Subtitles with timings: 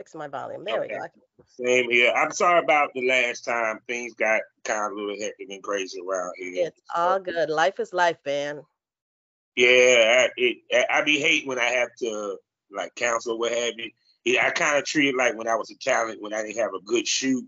[0.00, 0.64] fixing my volume.
[0.64, 0.94] There Okay.
[0.94, 1.06] we go.
[1.62, 2.10] Same here.
[2.16, 3.80] I'm sorry about the last time.
[3.86, 6.68] Things got kind of a little hectic and crazy around here.
[6.68, 7.50] It's all good.
[7.50, 8.62] Life is life, man.
[9.56, 12.38] Yeah, I, it, I- be hating when I have to
[12.72, 13.90] like counsel what have you.
[14.24, 16.56] Yeah, I kind of treat it like when I was a talent when I didn't
[16.62, 17.44] have a good shoot.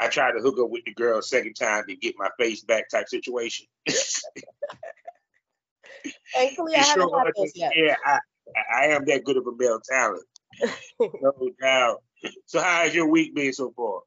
[0.00, 2.88] I tried to hook up with the girl second time to get my face back
[2.88, 3.66] type situation.
[6.34, 7.72] Thankfully, I haven't had those yet.
[7.76, 8.18] Yeah, I-
[8.74, 10.24] I am that good of a male talent.
[11.00, 12.02] No doubt.
[12.46, 14.00] So how has your week been so far?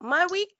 [0.00, 0.50] My week,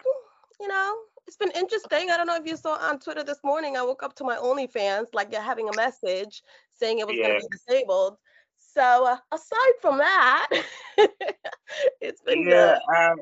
[0.60, 2.10] you know, it's been interesting.
[2.10, 3.76] I don't know if you saw on Twitter this morning.
[3.76, 6.42] I woke up to my OnlyFans, like you're having a message
[6.72, 7.28] saying it was Yeah.
[7.28, 8.16] going to be disabled.
[8.56, 10.48] So uh, aside from that,
[12.00, 12.96] it's been Yeah, good.
[12.96, 13.20] um,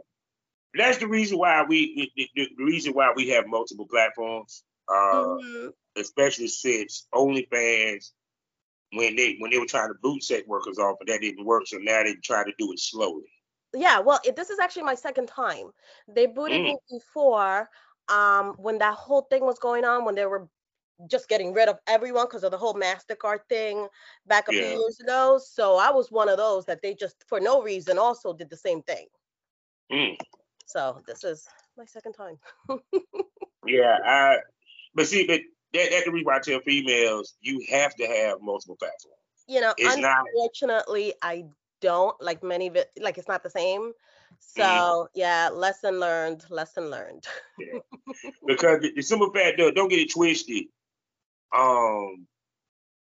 [0.75, 4.63] that's the reason why we the, the, reason why we have multiple platforms.
[4.89, 5.73] Uh, Mhm.
[5.97, 8.13] especially since OnlyFans
[8.93, 11.67] when they when they were trying to boot sex workers off, but that didn't work.
[11.67, 13.25] So now they try to do it slowly.
[13.75, 15.71] Yeah, well, it, this is actually my second time.
[16.09, 16.65] They booted Mm.
[16.65, 17.69] me before,
[18.09, 20.49] um, when that whole thing was going on, when they were
[21.11, 23.87] just getting rid of everyone because of the whole Mastercard thing
[24.27, 24.79] back a few Yeah.
[24.79, 25.39] years ago.
[25.43, 28.57] So I was one of those that they just, for no reason, also did the
[28.57, 29.07] same thing.
[29.93, 30.17] Mm.
[30.65, 32.39] So this is my second time.
[33.67, 34.37] Yeah, I.
[34.95, 35.41] But see, but
[35.77, 39.17] that, that's the reason why I tell females you have to have multiple platforms.
[39.49, 41.45] You know, It's not- unfortunately, I
[41.81, 42.91] don't like many of it.
[43.01, 43.93] Like it's not the same.
[44.41, 45.07] So Mm.
[45.15, 46.45] yeah, lesson learned.
[46.51, 47.27] Lesson learned.
[47.59, 47.79] yeah.
[48.47, 50.65] because the, the simple fact, though, don't get it twisted.
[51.57, 52.27] Um,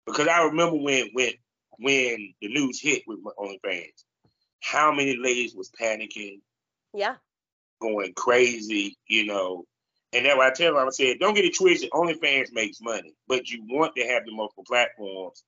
[0.07, 1.33] because I remember when when
[1.79, 4.05] when the news hit with my OnlyFans,
[4.61, 6.41] how many ladies was panicking,
[6.95, 7.17] Yeah.
[7.81, 9.65] going crazy, you know.
[10.13, 11.91] And that's why I tell them, I said, don't get it twisted.
[11.91, 15.45] OnlyFans makes money, but you want to have the multiple platforms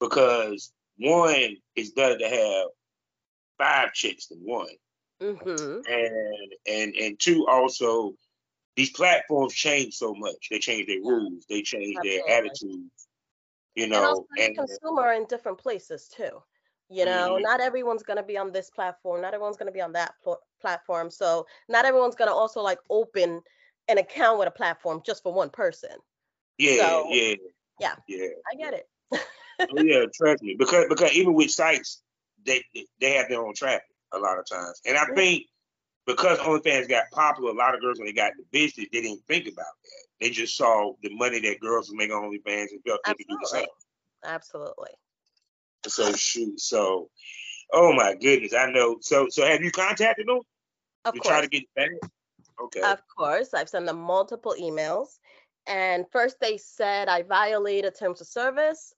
[0.00, 2.66] because one is better to have
[3.58, 4.68] five chicks than one,
[5.20, 5.80] Mm-hmm.
[5.90, 8.14] and and and two also,
[8.76, 10.48] these platforms change so much.
[10.50, 13.08] They change their rules, they change their attitudes,
[13.74, 14.26] you and also know.
[14.38, 16.42] And, consumer are in different places too
[16.88, 17.42] you know Mhm.
[17.42, 20.14] not everyone's going to be on this platform not everyone's going to be on that
[20.22, 23.40] pl- platform so not everyone's going to also like open
[23.90, 25.90] an account with a platform just for one person
[26.58, 27.34] yeah, so- yeah,
[27.80, 27.94] yeah.
[28.08, 28.26] yeah.
[28.50, 28.88] i get it
[29.68, 30.56] Oh, yeah, trust me.
[30.58, 32.02] Because because even with sites,
[32.44, 32.62] they
[33.00, 34.80] they have their own traffic a lot of times.
[34.86, 35.44] And I think
[36.06, 39.22] because OnlyFans got popular, a lot of girls when they got the business, they didn't
[39.26, 40.06] think about that.
[40.20, 43.26] They just saw the money that girls were making on OnlyFans and felt they could
[43.28, 43.66] do the same.
[44.24, 44.90] absolutely
[45.86, 46.58] So shoot.
[46.60, 47.10] So
[47.72, 48.96] oh my goodness, I know.
[49.00, 50.40] So so have you contacted them?
[51.04, 51.90] of you course try to get back?
[52.64, 52.80] Okay.
[52.80, 55.18] Of course, I've sent them multiple emails.
[55.66, 58.94] And first they said I violated terms of service.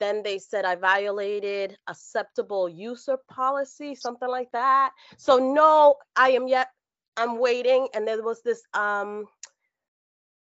[0.00, 4.90] Then they said I violated acceptable user policy, something like that.
[5.16, 6.68] So no, I am yet
[7.16, 7.88] I'm waiting.
[7.94, 9.26] And there was this um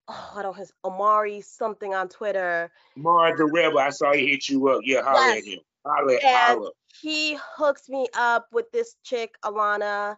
[0.08, 2.70] oh, I don't know his Omari something on Twitter.
[2.96, 4.80] Mar the Rebel, I saw he hit you up.
[4.84, 5.38] Yeah, holler Yes.
[5.38, 5.60] at him.
[5.86, 6.70] Holler, And- holler.
[7.00, 10.16] he hooks me up with this chick, Alana.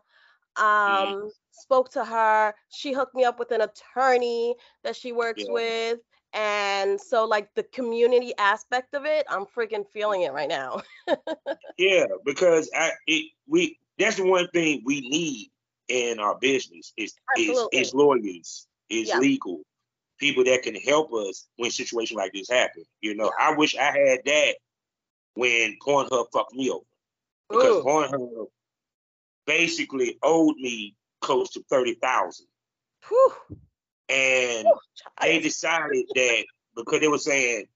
[0.56, 1.28] Um, Mm-hmm.
[1.52, 2.54] spoke to her.
[2.70, 5.52] She hooked me up with an attorney that she works Yeah.
[5.52, 5.98] with.
[6.32, 10.82] And so like the community aspect of it, I'm freaking feeling it right now.
[11.78, 15.50] Yeah, because I it we that's the one thing we need
[15.88, 19.18] in our business is is, is lawyers, is Yeah.
[19.18, 19.62] legal
[20.18, 22.84] people that can help us when situations like this happen.
[23.00, 24.54] You know, I wish I had that
[25.34, 26.84] when Pornhub fucked me over
[27.50, 28.46] because Mm, Pornhub
[29.46, 32.46] basically owed me close to thirty thousand,
[34.08, 34.78] and whew,
[35.20, 36.44] they decided that
[36.76, 37.66] because they were saying,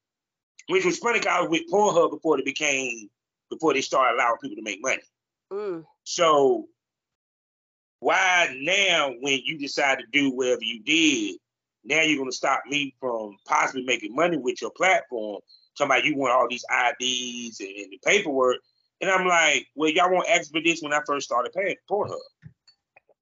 [0.67, 3.09] which was funny, I was with Pornhub before they became
[3.49, 5.03] before they started allowing people to make money.
[5.51, 6.67] Mm, So
[7.99, 11.39] why now, when you decide to do whatever you did,
[11.83, 15.41] now you're gonna stop me from possibly making money with your platform?
[15.77, 18.57] Talking about you want all these IDs and, and the paperwork,
[19.01, 22.17] and I'm like, well, y'all won't ask for this when I first started paying Pornhub.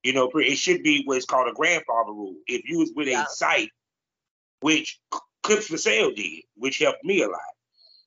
[0.02, 2.36] You know, it should be what's called a grandfather rule.
[2.46, 3.24] If you was with Yeah.
[3.24, 3.70] a site,
[4.60, 5.00] which
[5.44, 7.40] Clips4Sale did, which helped me a lot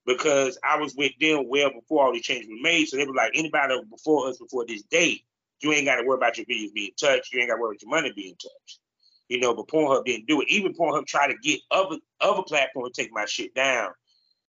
[0.05, 2.87] because I was with them well before all these changes were made.
[2.87, 5.23] So they were like, anybody before us before this date,
[5.61, 7.33] you ain't got to worry about your videos being touched.
[7.33, 8.79] You ain't got to worry about your money being touched.
[9.27, 10.47] You know, but Pornhub didn't do it.
[10.49, 13.91] Even Pornhub tried to get other other platforms to take my shit down,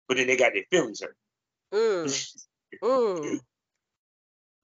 [0.07, 1.17] but then they got their feelings hurt.
[1.73, 2.37] mm,
[2.83, 3.41] mm.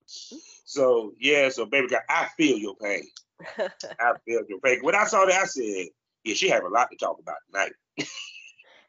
[0.07, 3.05] So yeah, so baby girl, I feel your pain.
[3.59, 4.81] I feel your pain.
[4.83, 5.89] When I saw that, I said,
[6.25, 7.73] yeah, she have a lot to talk about tonight.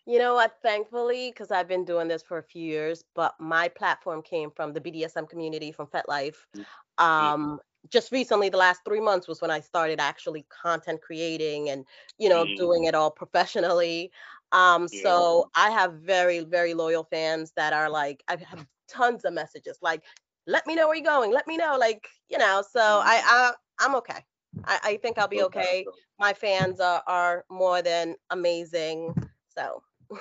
[0.05, 0.57] You know what?
[0.61, 4.73] Thankfully, because I've been doing this for a few years, but my platform came from
[4.73, 6.35] the BDSM community from FetLife.
[6.57, 7.03] Mm-hmm.
[7.03, 7.59] Um,
[7.89, 11.85] just recently, the last three months was when I started actually content creating and
[12.17, 12.55] you know Mm.
[12.57, 14.11] doing it all professionally.
[14.53, 15.01] Um, Yeah.
[15.01, 19.77] so I have very very loyal fans that are like I have tons of messages
[19.81, 20.03] like,
[20.47, 22.63] let me know where you're going, let me know, like you know.
[22.71, 24.23] So I, I I'm okay.
[24.65, 25.85] I, I think I'll be okay.
[26.19, 29.15] My fans are are more than amazing.
[29.57, 29.83] So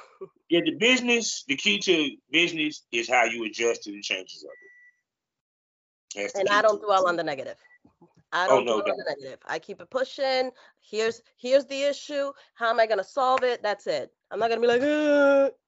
[0.52, 4.50] Yeah, the business, the key to business is how you adjust to the changes of
[4.50, 6.22] it.
[6.22, 7.56] That's and I don't dwell on the negative.
[8.32, 9.38] I Oh, don't no dwell on the negative.
[9.46, 10.50] I keep it pushing.
[10.80, 12.32] Here's here's the issue.
[12.54, 13.62] How am I gonna solve it?
[13.62, 14.10] That's it.
[14.30, 14.80] I'm not gonna be like,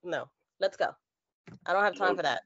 [0.02, 0.28] no.
[0.60, 0.88] Let's go.
[1.66, 2.42] I don't have time for that.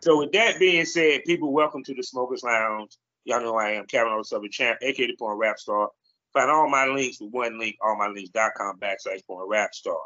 [0.00, 2.96] So with that being said, people, welcome to the Smokers Lounge.
[3.24, 5.88] Y'all know I am Kevin O'Sullivan Champ, aka the Porn Rap Star.
[6.32, 9.98] Find all my links with one link, allmylinks.com backslash Porn Rap Star.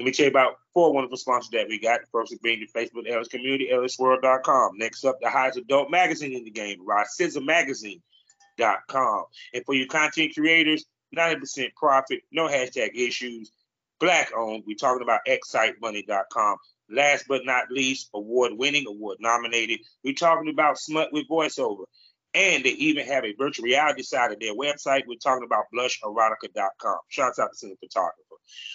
[0.00, 2.00] Let me tell you about four wonderful sponsors that we got.
[2.10, 4.78] First is being the Facebook LS Community, lsswirl.com.
[4.78, 9.24] Next up, the highest adult magazine in the game, EroticismMagazine.com.
[9.52, 13.52] And for your content creators, 90% profit, no hashtag issues,
[13.98, 14.64] black owned.
[14.66, 16.56] We're talking about xsitebunny.com.
[16.88, 19.80] Last but not least, award winning, award nominated.
[20.02, 21.84] We're talking about Smut with voiceover.
[22.32, 25.06] And they even have a virtual reality side of their website.
[25.06, 27.00] We're talking about blusherotica.com.
[27.08, 28.29] Shouts out to the photographer.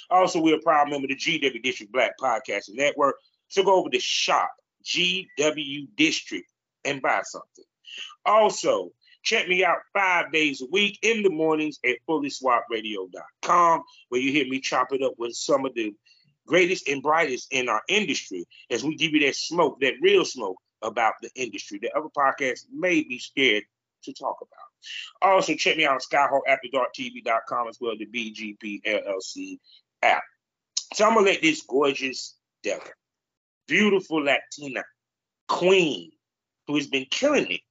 [0.10, 3.16] Also, we're a proud member of the GW District Black Podcasting Network.
[3.48, 4.52] So go over to shop
[4.84, 6.50] GW District
[6.84, 7.66] and buy something.
[8.26, 8.92] Also,
[9.24, 14.48] check me out five days a week in the mornings at fullyswapradio.com, where you hear
[14.48, 15.94] me chop it up with some of the
[16.46, 20.58] greatest and brightest in our industry as we give you that smoke, that real smoke
[20.82, 23.64] about the industry that other podcasts may be scared
[24.04, 24.65] to talk about.
[25.22, 29.58] Also, check me out on SkyhawkAfterDarkTV.com as well as the BGP LLC
[30.02, 30.24] app.
[30.94, 32.88] So I'm gonna let this gorgeous devil,
[33.68, 34.84] beautiful Latina
[35.48, 36.12] queen,
[36.68, 37.62] who has been killing it,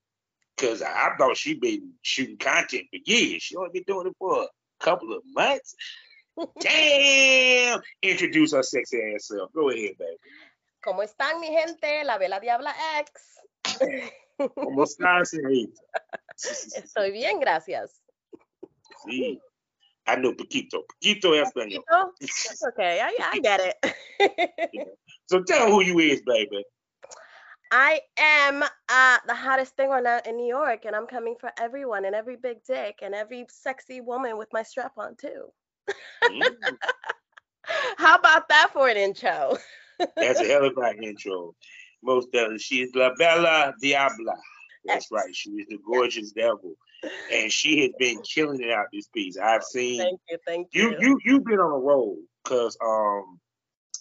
[0.56, 3.42] because I, I thought she'd been shooting content for years.
[3.42, 5.74] She only been doing it for a couple of months.
[6.60, 7.80] Damn!
[8.02, 9.52] Introduce her sexy ass self.
[9.52, 10.16] Go ahead, baby.
[10.84, 12.04] ¿Cómo están mi gente?
[12.04, 13.12] La Bella Diabla X.
[14.54, 15.80] ¿Cómo estás, señorita?
[16.76, 18.00] Estoy bien, gracias.
[19.06, 19.40] Sí.
[20.06, 20.84] I know poquito.
[20.86, 21.82] Poquito español.
[21.88, 22.12] Poquito?
[22.20, 23.00] That's okay.
[23.00, 24.98] I, I get it.
[25.26, 26.62] So tell who you is, baby.
[27.72, 31.50] I am uh, the hottest thing right now in New York, and I'm coming for
[31.58, 35.46] everyone and every big dick and every sexy woman with my strap on too.
[36.22, 36.54] Mm,
[37.96, 39.56] How about that for an intro?
[40.16, 41.54] that's a hell of an intro.
[42.02, 42.58] Most definitely.
[42.58, 44.36] She is La Bella Diabla.
[44.84, 45.34] That's right.
[45.34, 46.74] She is the gorgeous devil.
[47.32, 49.36] And she has been killing it out this piece.
[49.38, 50.96] I've seen Thank you, thank you you.
[51.00, 53.38] you you've been on a roll because um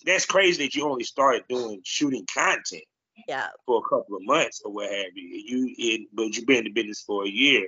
[0.05, 2.83] that's crazy that you only started doing shooting content
[3.27, 5.41] Yeah, for a couple of months or what have you.
[5.45, 7.67] You in but you've been in the business for a year.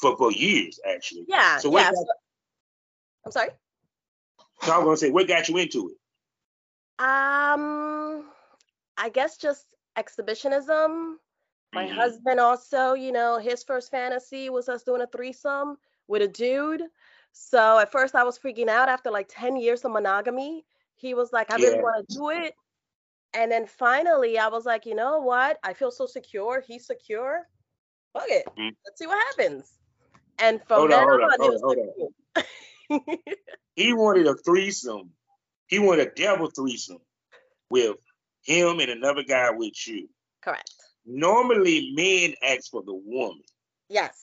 [0.00, 1.24] For for years actually.
[1.28, 1.90] yeah, So what yeah.
[1.90, 2.06] got- so-
[3.26, 3.50] I'm sorry.
[4.62, 5.96] So I'm gonna say what got you into it?
[7.00, 8.24] Um,
[8.96, 9.64] I guess just
[9.96, 11.18] exhibitionism.
[11.72, 11.94] My Mhm.
[11.94, 16.82] husband also, you know, his first fantasy was us doing a threesome with a dude.
[17.32, 20.64] So at first I was freaking out after like 10 years of monogamy.
[20.94, 21.82] He was like, I really Yeah.
[21.82, 22.54] want to do it.
[23.34, 25.58] And then finally I was like, you know what?
[25.62, 26.60] I feel so secure.
[26.60, 27.46] He's secure.
[28.14, 28.46] Fuck it.
[28.56, 28.74] Mm.
[28.84, 29.78] Let's see what happens.
[30.38, 33.34] And from Hold then on, hold on, on, hold on, like, cool.
[33.76, 35.12] He wanted a threesome.
[35.66, 37.02] He wanted a devil threesome
[37.70, 37.96] with
[38.42, 40.08] him and another guy with you.
[40.40, 40.72] Correct.
[41.08, 43.42] Normally men ask for the woman.
[43.88, 44.14] Yes.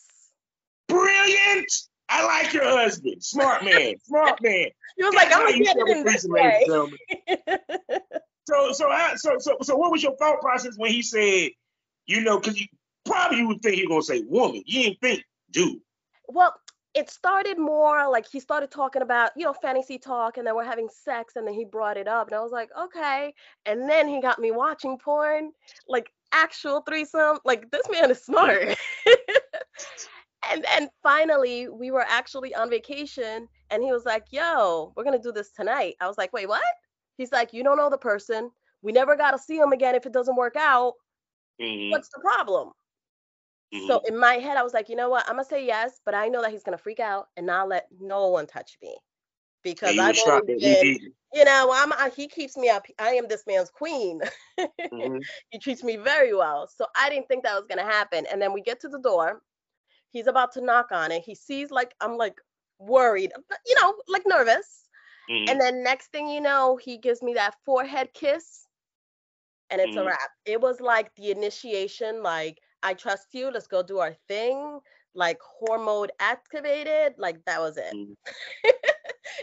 [0.88, 1.72] Brilliant!
[2.08, 3.24] I like your husband.
[3.24, 3.96] Smart man.
[4.04, 4.68] Smart man.
[4.96, 8.00] He was like, I'm gonna get it this threesome, ladies and way.
[8.48, 11.50] So so I, so so so what was your thought process when he said,
[12.06, 12.68] you know, because you
[13.04, 14.62] probably you would think he was gonna say woman.
[14.68, 15.80] You didn't think dude.
[16.28, 16.54] well,
[16.94, 20.64] it started more like he started talking about, you know, fantasy talk, and then we're
[20.64, 23.34] having sex, and then he brought it up, and I was like, okay.
[23.66, 25.52] And then he got me watching porn,
[25.90, 27.40] like actual threesome.
[27.46, 28.76] Like this man is smart.
[30.52, 35.20] and then finally, we were actually on vacation, and he was like, yo, we're gonna
[35.20, 35.96] do this tonight.
[36.02, 36.64] I was like, wait, what?
[37.18, 38.52] He's like, you don't know the person.
[38.82, 40.94] We never got to see him again if it doesn't work out.
[41.60, 42.72] Mhm, What's the problem?
[43.72, 43.78] mhm.
[43.78, 45.26] So in my head, I was like, you know what?
[45.28, 47.88] I'm gonna say yes, but I know that he's gonna freak out and not let
[48.00, 48.98] no one touch me
[49.66, 51.00] because I've always that been,
[51.34, 52.88] you know, I'm I, he keeps me up.
[53.00, 54.22] I am this man's queen.
[54.92, 55.28] Mhm.
[55.52, 56.68] he treats me very well.
[56.70, 58.26] So I didn't think that was gonna happen.
[58.32, 59.44] And then we get to the door.
[60.12, 61.24] He's about to knock on it.
[61.24, 62.42] He sees like I'm like
[62.80, 63.34] worried,
[63.68, 64.90] you know, like nervous.
[65.30, 65.48] Mhm.
[65.50, 68.68] And then next thing you know, he gives me that forehead kiss
[69.72, 70.06] and it's a Mhm.
[70.06, 70.32] wrap.
[70.46, 74.80] It was like the initiation, like, I trust you, let's go do our thing,
[75.16, 77.98] like hormone activated, like that was it.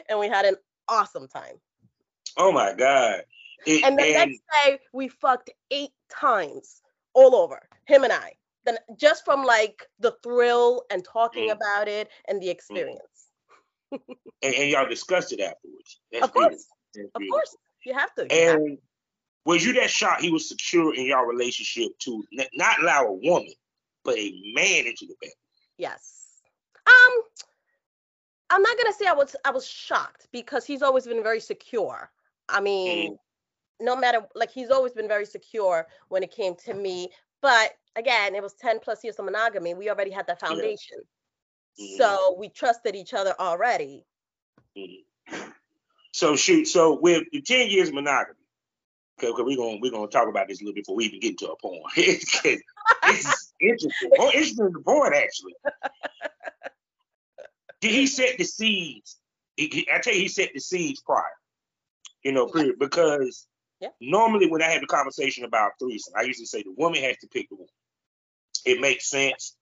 [0.09, 0.57] And we had an
[0.89, 1.57] awesome time.
[2.37, 3.23] Oh my God.
[3.67, 6.83] It- And the and next day we fucked eight times
[7.15, 8.33] all over, him and I.
[8.65, 11.53] Then just from like the thrill and talking Mm.
[11.53, 13.27] about it and the experience.
[13.91, 14.03] and,
[14.43, 16.01] and y'all discussed it afterwards.
[16.13, 16.67] That's Of course.
[17.15, 18.23] Of course, you have to.
[18.23, 18.65] you have to.
[18.65, 18.79] And
[19.45, 22.23] was you that shocked he was secure in your relationship to
[22.55, 23.53] not allow a woman,
[24.05, 25.33] but a man into the bed?
[25.79, 26.27] Yes.
[26.87, 27.13] Um,
[28.53, 32.11] I'm not gonna say I was I was shocked because he's always been very secure.
[32.51, 33.17] I mean,
[33.81, 37.09] no matter like he's always been very secure when it came to me.
[37.41, 39.73] But again, it was 10 plus years of monogamy.
[39.73, 40.99] We already had that foundation.
[41.81, 41.97] Mhm.
[41.97, 44.05] So we trusted each other already.
[46.13, 48.39] So shoot, so with the 10 years of monogamy,
[49.19, 51.51] okay, we're gonna we're gonna talk about this a little before we even get into
[51.51, 51.81] a porn.
[51.97, 54.11] it's it's interesting.
[54.19, 55.55] More interesting than the porn, actually.
[57.83, 59.19] Did he set the seeds?
[59.57, 61.25] He, I tell you, he set the seeds prior.
[62.23, 62.79] You know, period.
[62.79, 63.47] Because
[63.81, 63.89] Yeah.
[64.01, 67.27] normally when I have a conversation about threesome, I usually say the woman has to
[67.27, 67.75] pick the woman.
[68.65, 69.57] It makes sense.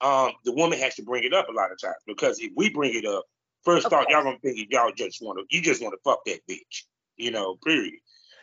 [0.00, 2.70] Um, the woman has to bring it up a lot of times because if we
[2.70, 3.24] bring it up,
[3.64, 6.40] first thought y'all gonna think y'all just want to, you just want to fuck that
[6.48, 6.84] bitch.
[7.16, 7.94] You know, period.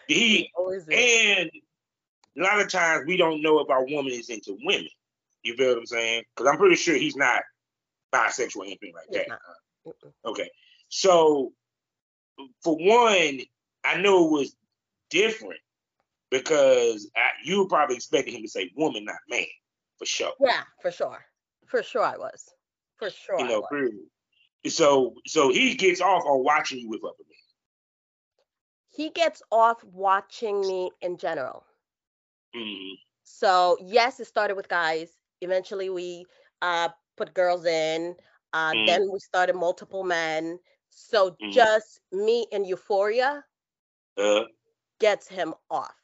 [0.08, 0.52] He
[0.92, 1.50] and
[2.38, 4.90] a lot of times we don't know if our woman is into women.
[5.44, 6.24] You feel what I'm saying?
[6.36, 7.44] Because I'm pretty sure he's not
[8.14, 9.40] bisexual anything like that.
[9.88, 10.12] Mm-mm.
[10.26, 10.50] Okay.
[10.90, 11.54] So
[12.64, 13.40] for one,
[13.84, 14.56] I know it was
[15.10, 15.60] different
[16.30, 19.46] because I, you probably expected him to say woman, not man,
[19.98, 20.34] for sure.
[20.40, 21.26] Yeah, for sure.
[21.68, 22.50] For sure I was.
[22.98, 23.68] For sure You know.
[24.68, 27.38] So so he gets off on watching you with other men.
[28.90, 31.66] He gets off watching me in general.
[32.56, 32.94] Mhm.
[33.24, 35.18] So yes, it started with guys.
[35.42, 36.26] Eventually we
[36.62, 36.90] uh
[37.22, 38.16] put girls in.
[38.54, 38.86] Uh Mm.
[38.88, 40.60] then we started multiple men.
[40.90, 41.52] So Mhm.
[41.54, 43.46] just me and Euphoria
[44.18, 44.44] Uh,
[45.00, 45.96] gets him off.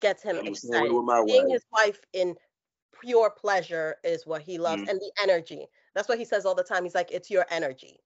[0.00, 0.92] Gets him I'm the same way excited.
[1.28, 2.36] Seeing his wife in
[3.00, 4.88] pure pleasure is what he loves Mm.
[4.88, 5.66] and the energy.
[5.94, 6.84] That's what he says all the time.
[6.84, 8.00] He's like, it's your energy.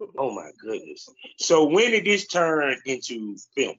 [0.18, 1.08] Oh my goodness.
[1.38, 3.76] So when did this turn into film?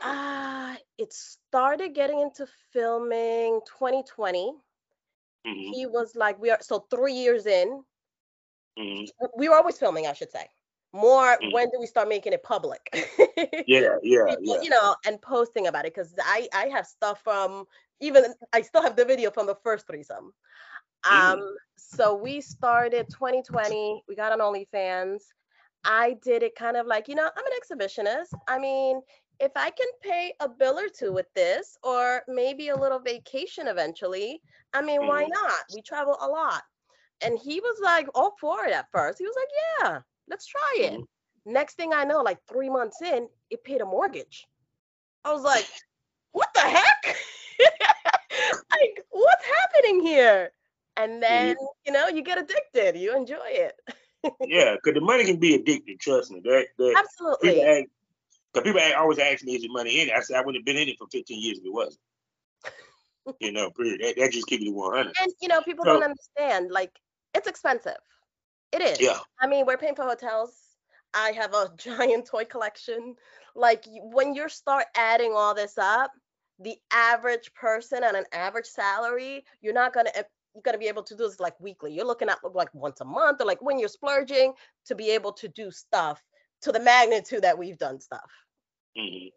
[0.00, 4.54] Ah, it started getting into filming 2020.
[5.44, 7.84] Mhm, He was like, we are so three years in.
[8.76, 9.06] mhm.
[9.36, 10.48] We were always filming, I should say.
[10.92, 11.50] More Mm.
[11.50, 12.88] when do we start making it public?
[13.66, 14.62] Yeah, yeah, People, yeah.
[14.62, 17.66] You know, and posting about it because I I have stuff from
[18.00, 20.32] even I still have the video from the first threesome.
[21.10, 21.36] Mm.
[21.36, 24.02] Um, so we started 2020.
[24.08, 25.22] We got on OnlyFans.
[25.84, 28.34] I did it kind of like, you know, I'm an exhibitionist.
[28.48, 29.00] I mean,
[29.42, 33.66] if I can pay a bill or two with this, or maybe a little vacation
[33.66, 34.40] eventually,
[34.72, 35.28] I mean, why Mhm.
[35.28, 35.64] not?
[35.74, 36.62] We travel a lot.
[37.22, 39.18] And he was like all for it at first.
[39.18, 39.48] He was like,
[39.90, 41.00] yeah, let's try it.
[41.00, 41.06] Mhm.
[41.44, 44.46] Next thing I know, like three months in, it paid a mortgage.
[45.24, 45.66] I was like,
[46.32, 47.16] what the heck?
[48.72, 50.52] like, what's happening here?
[50.96, 51.56] And then,
[51.86, 52.96] you know, you get addicted.
[52.98, 53.74] You enjoy it.
[54.44, 56.00] Yeah, because the money can be addictive.
[56.00, 56.40] Trust me.
[56.44, 57.40] That that Absolutely.
[57.40, 57.84] people
[58.52, 60.64] because people always ask me, "Is your money in it?" I said, "I wouldn't have
[60.64, 62.00] been in it for 15 years if it wasn't."
[63.40, 64.00] you know, period.
[64.02, 65.14] That, that just keep it 100.
[65.20, 66.70] And you know, people So- don't understand.
[66.70, 66.92] Like,
[67.34, 67.98] it's expensive.
[68.72, 69.00] It is.
[69.00, 69.18] Yeah.
[69.40, 70.56] I mean, we're paying for hotels.
[71.14, 73.16] I have a giant toy collection.
[73.54, 76.10] Like, when you start adding all this up,
[76.58, 80.22] the average person on an average salary, you're not gonna eh,
[80.54, 81.92] you're gonna be able to do this like weekly.
[81.92, 84.52] You're looking at like once a month, or like when you're splurging
[84.86, 86.22] to be able to do stuff
[86.62, 88.30] to the magnitude that we've done stuff.
[88.96, 89.28] hmm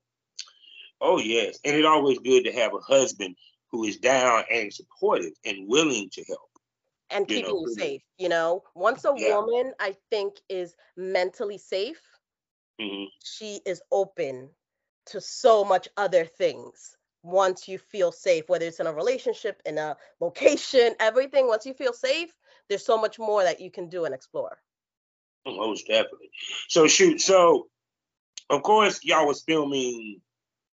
[1.02, 3.36] Oh yes, and it's always good to have a husband
[3.72, 6.50] who is down and supportive and willing to help.
[7.10, 8.02] and You keeping know, you safe.
[8.18, 9.38] You know, once a Yeah.
[9.38, 12.02] woman, I think, is mentally safe,
[12.80, 14.52] hmm she is open
[15.06, 16.98] to so much other things.
[17.24, 21.74] Once you feel safe, whether it's in a relationship, in a location, everything, once you
[21.74, 22.34] feel safe,
[22.70, 24.62] there's so much more that you can do and explore.
[25.46, 26.32] Most definitely.
[26.68, 27.22] So shoot.
[27.22, 27.68] So
[28.50, 30.22] of course y'all was filming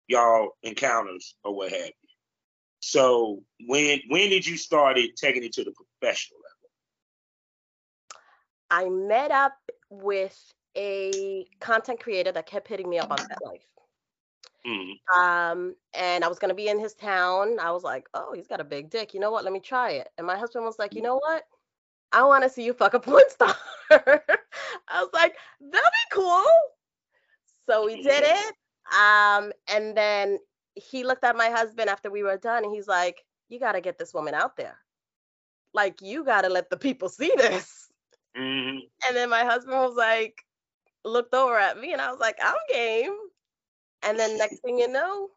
[0.08, 2.08] y'all encounters or what have you.
[2.80, 6.50] So when when did you started taking it to the professional level?
[8.70, 9.54] I met up
[9.90, 10.38] with
[10.76, 13.40] a content creator that kept hitting me up on FetLife.
[13.42, 13.58] level?
[14.66, 15.16] Mhm.
[15.16, 17.58] Um, and I was gonna be in his town.
[17.58, 19.14] I was like, oh, he's got a big dick.
[19.14, 19.44] You know what?
[19.44, 20.08] Let me try it.
[20.16, 21.44] And my husband was like, you know what?
[22.12, 23.54] I want to see you fuck a porn star.
[23.90, 24.20] I
[24.94, 26.44] was like, that'd be cool.
[27.68, 28.54] So we did it.
[28.92, 30.38] Um, and then
[30.74, 33.98] he looked at my husband after we were done and he's like, You gotta get
[33.98, 34.76] this woman out there.
[35.72, 37.88] Like, you gotta let the people see this.
[38.36, 38.78] Mm-hmm.
[39.06, 40.44] And then my husband was like,
[41.04, 43.14] looked over at me and I was like, I'm game.
[44.02, 45.28] And then next thing you know,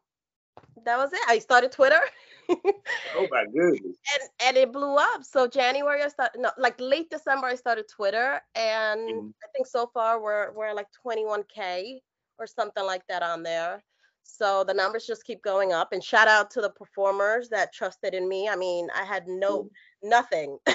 [0.84, 1.20] that was it.
[1.28, 2.00] I started Twitter.
[3.16, 3.96] oh my goodness.
[4.12, 5.22] And and it blew up.
[5.22, 9.34] So January I started no like late December I started Twitter and Mhm.
[9.42, 12.00] I think so far we're we're like 21k
[12.38, 13.82] or something like that on there.
[14.24, 18.14] So the numbers just keep going up and shout out to the performers that trusted
[18.14, 18.48] in me.
[18.48, 19.68] I mean, I had no
[20.02, 20.58] nothing.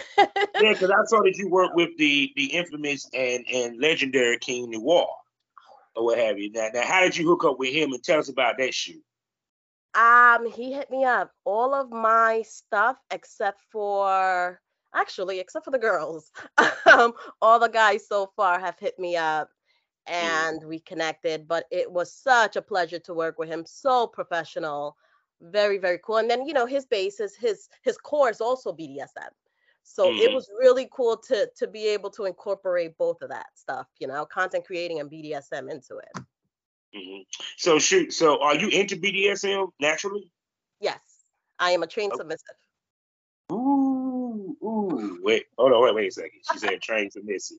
[0.62, 4.70] Yeah, because I saw that you worked with the the infamous and and legendary King
[4.70, 5.08] Noire
[5.96, 6.52] or what have you.
[6.52, 9.02] Now, now, how did you hook up with him and tell us about that shoot?
[9.94, 11.34] Um, he hit me up.
[11.46, 14.62] All of my stuff except for
[14.94, 16.32] actually, except for the girls.
[16.92, 19.50] um, all the guys so far have hit me up
[20.08, 23.66] and we connected, but it was such a pleasure to work with him.
[23.66, 24.98] So professional,
[25.42, 26.18] very, very cool.
[26.18, 29.32] And then, you know, his base is his his core is also BDSM.
[29.84, 30.34] So it Mhm.
[30.34, 34.26] was really cool to to be able to incorporate both of that stuff, you know,
[34.26, 36.14] content creating and BDSM into it.
[36.94, 37.22] Hmm
[37.58, 38.14] So shoot.
[38.14, 40.32] So are you into BDSM naturally?
[40.80, 41.00] Yes,
[41.60, 42.20] I am a trained Okay.
[42.20, 42.56] submissive.
[43.52, 45.20] Ooh, ooh.
[45.24, 46.40] Wait, hold on, wait, wait a second.
[46.52, 47.58] She said train submissive.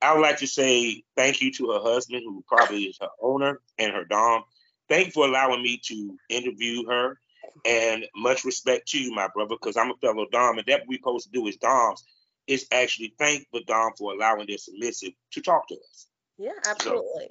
[0.00, 3.60] I would like to say thank you to her husband, who probably is her owner,
[3.78, 4.42] and her dom.
[4.88, 7.18] Thank you for allowing me to interview her,
[7.64, 10.96] and much respect to you, my brother, because I'm a fellow dom, and that we
[10.96, 12.04] supposed to do as doms
[12.48, 17.28] is actually thank the dom for allowing their submissive to talk to us Yeah, absolutely.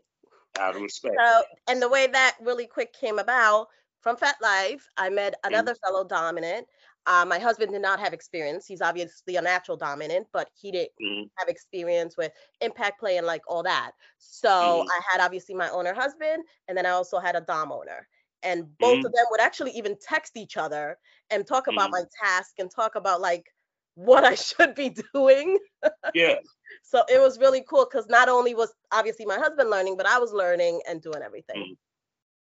[0.57, 1.19] Out of respect.
[1.19, 3.67] So, and the way that really quick came about
[4.01, 5.67] from FetLife, I met Mm-hmm.
[5.67, 6.67] another fellow dominant.
[7.05, 8.65] Uh, my husband did not have experience.
[8.65, 11.31] He's obviously a natural dominant, but he didn't Mhm.
[11.37, 12.31] have experience with
[12.61, 13.91] impact play and like all that.
[14.17, 14.91] So Mhm.
[14.91, 18.07] I had obviously my owner husband, and then I also had a dom owner.
[18.43, 19.05] And both Mhm.
[19.05, 20.97] of them would actually even text each other
[21.29, 21.91] and talk about Mhm.
[21.91, 23.45] my task and talk about like
[23.95, 25.57] what I should be doing.
[26.13, 26.35] Yeah.
[26.83, 30.19] So it was really cool because not only was obviously my husband learning, but I
[30.19, 31.77] was learning and doing everything.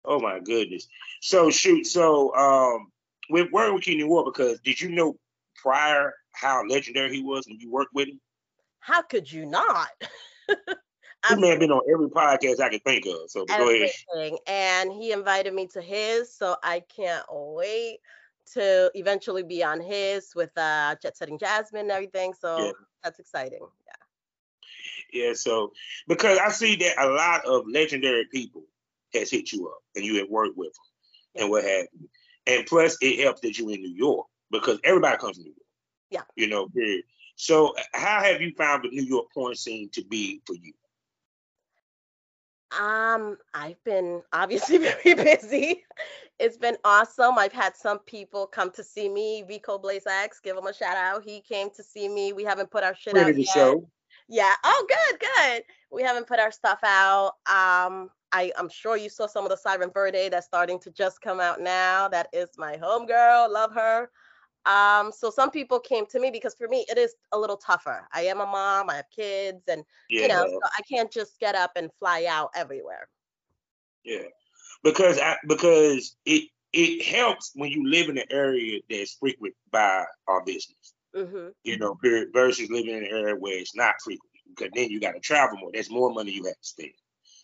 [0.05, 0.89] Oh my goodness.
[1.21, 1.87] So shoot.
[1.87, 2.91] So um,
[3.31, 5.17] with working with King Noire, because did you know
[5.57, 8.21] prior how legendary he was when you worked with him?
[8.81, 9.91] How could you not?
[11.25, 13.31] I may have been on every podcast I could think of.
[13.31, 13.91] So go ahead.
[14.49, 17.99] And he invited me to his, so I can't wait
[18.55, 22.35] to eventually be on his with uh Jet Setting Jasmine and everything.
[22.39, 22.73] So Yeah.
[23.03, 23.67] that's exciting.
[23.87, 25.23] Yeah.
[25.29, 25.33] Yeah.
[25.35, 25.73] So
[26.09, 28.65] because I see that a lot of legendary people
[29.15, 32.09] has hit you up and you have worked with them and what have you.
[32.47, 35.57] And plus, it helps that you're in New York because everybody comes to New York.
[36.11, 36.23] Yeah.
[36.37, 36.69] You know.
[36.69, 37.05] Period.
[37.37, 40.73] So how have you found the New York porn scene to be for you?
[42.79, 45.85] Um, I've been obviously very busy.
[46.39, 47.39] It's been awesome.
[47.39, 49.45] I've had some people come to see me.
[49.49, 51.23] Rico Blaze X, give him a shout out.
[51.25, 52.33] He came to see me.
[52.33, 53.49] We haven't put our shit out yet.
[53.49, 53.89] show.
[54.29, 54.53] Yeah.
[54.65, 55.63] Oh, good, good.
[55.91, 57.33] We haven't put our stuff out.
[57.47, 61.21] Um, I, I'm sure you saw some of the Siren Verde that's starting to just
[61.21, 62.09] come out now.
[62.09, 63.51] That is my homegirl.
[63.51, 64.11] Love her.
[64.67, 68.09] Um, so some people came to me because for me it is a little tougher.
[68.13, 70.23] I am a mom, I have kids, and Yeah.
[70.23, 73.09] you know, so I can't just get up and fly out everywhere.
[74.05, 74.29] Yeah,
[74.83, 80.05] because I, because it it helps when you live in an area that's frequent by
[80.27, 80.95] our business.
[81.15, 84.31] hmm You know, period, versus living in an area where it's not frequent.
[84.49, 85.71] Because then you got to travel more.
[85.73, 86.93] There's more money you have to spend.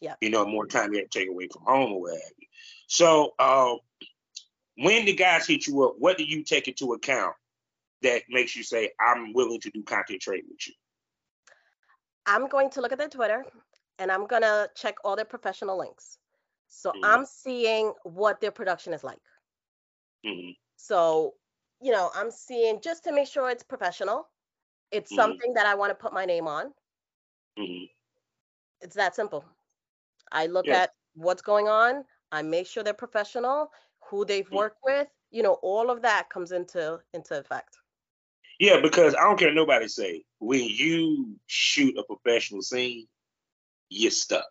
[0.01, 0.15] Yeah.
[0.21, 2.47] You know, more time you have to take away from home or what have you.
[2.87, 3.75] So, uh,
[4.79, 7.37] when the guys hit you up, what do you take into account
[8.03, 10.75] that makes you say, "I'm willing to do content trade with you"?
[12.27, 13.47] I'm going to look at their Twitter
[13.99, 16.19] and I'm gonna check all their professional links.
[16.69, 17.03] So Mhm.
[17.03, 19.21] I'm seeing what their production is like.
[20.25, 21.35] hmm So,
[21.81, 24.31] you know, I'm seeing just to make sure it's professional.
[24.91, 25.15] It's Mhm.
[25.15, 26.75] something that I want to put my name on.
[27.57, 27.85] hmm
[28.81, 29.45] It's that simple.
[30.33, 30.83] I look Yeah.
[30.83, 32.07] at what's going on.
[32.33, 33.73] I make sure they're professional,
[34.09, 35.09] who they've worked with.
[35.31, 37.77] You know, all of that comes into into effect.
[38.59, 40.25] Yeah, because I don't care nobody say.
[40.41, 43.07] When you shoot a professional scene,
[43.89, 44.47] you're stuck.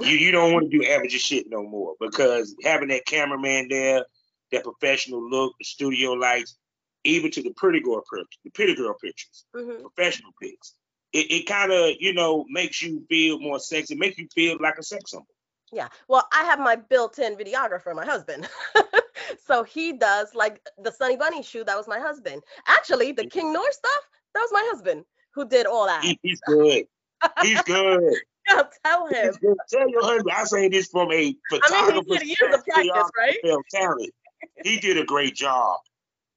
[0.00, 4.04] You you don't want to do average shit no more because having that cameraman there,
[4.50, 6.56] that professional look, the studio lights,
[7.04, 10.74] even to the pretty girl pictures, the pretty girl pictures, hmm professional pics,
[11.12, 14.78] it, it kind of you know makes you feel more sexy, makes you feel like
[14.78, 15.26] a sex symbol.
[15.72, 15.88] Yeah.
[16.06, 18.48] Well, I have my built-in videographer, my husband.
[19.46, 21.66] so he does like the Sunny Bunny shoot.
[21.66, 22.42] That was my husband.
[22.66, 24.08] Actually, the King Noire stuff.
[24.34, 25.04] That was my husband
[25.34, 26.04] who did all that.
[26.22, 26.84] He's good.
[27.40, 28.14] He's good.
[28.48, 29.34] yeah, tell him.
[29.70, 30.30] Tell your husband.
[30.36, 31.92] I say this from a photographer.
[31.92, 33.36] I mean, he did years of practice, right?
[33.70, 34.10] Talent.
[34.64, 35.78] He did a great job.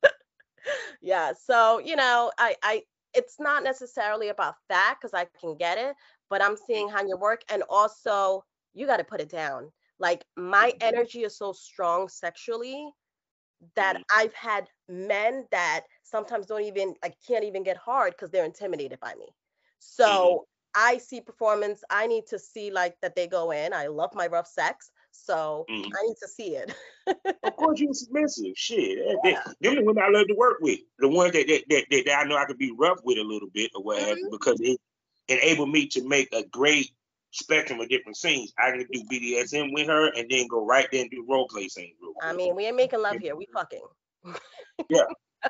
[1.02, 1.34] yeah.
[1.46, 5.96] So you know, I, I, it's not necessarily about that because I can get it,
[6.30, 8.44] but I'm seeing how you work, and also
[8.76, 9.72] you got to put it down.
[9.98, 10.88] Like my Mm-hmm.
[10.88, 12.92] energy is so strong sexually
[13.76, 14.04] that Mhm.
[14.14, 19.00] I've had men that sometimes don't even like can't even get hard because they're intimidated
[19.00, 19.28] by me.
[19.80, 20.44] So Mm-hmm.
[20.78, 21.84] I see performance.
[21.90, 23.74] I need to see like that they go in.
[23.74, 25.86] I love my rough sex, so Mhm.
[25.98, 26.76] I need to see it.
[27.44, 28.54] Of course, you're submissive.
[28.56, 30.80] Shit, that, that, them the women I love to work with.
[31.00, 33.24] The ones that that, that, that, that I know I could be rough with a
[33.24, 34.80] little bit or what have you, because it
[35.30, 36.92] enabled me to make a great
[37.36, 38.54] spectrum of different scenes.
[38.58, 41.68] I can do BDSM with her and then go right there and do role play
[41.68, 41.96] scenes.
[42.22, 43.36] I mean, we ain't making love here.
[43.36, 43.82] We fucking.
[44.90, 45.04] Yeah.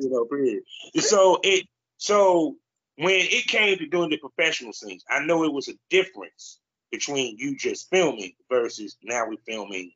[0.00, 0.62] you know, period.
[0.98, 1.66] So it
[1.96, 2.56] so
[2.96, 7.36] when it came to doing the professional scenes, I know it was a difference between
[7.38, 9.90] you just filming versus now we're filming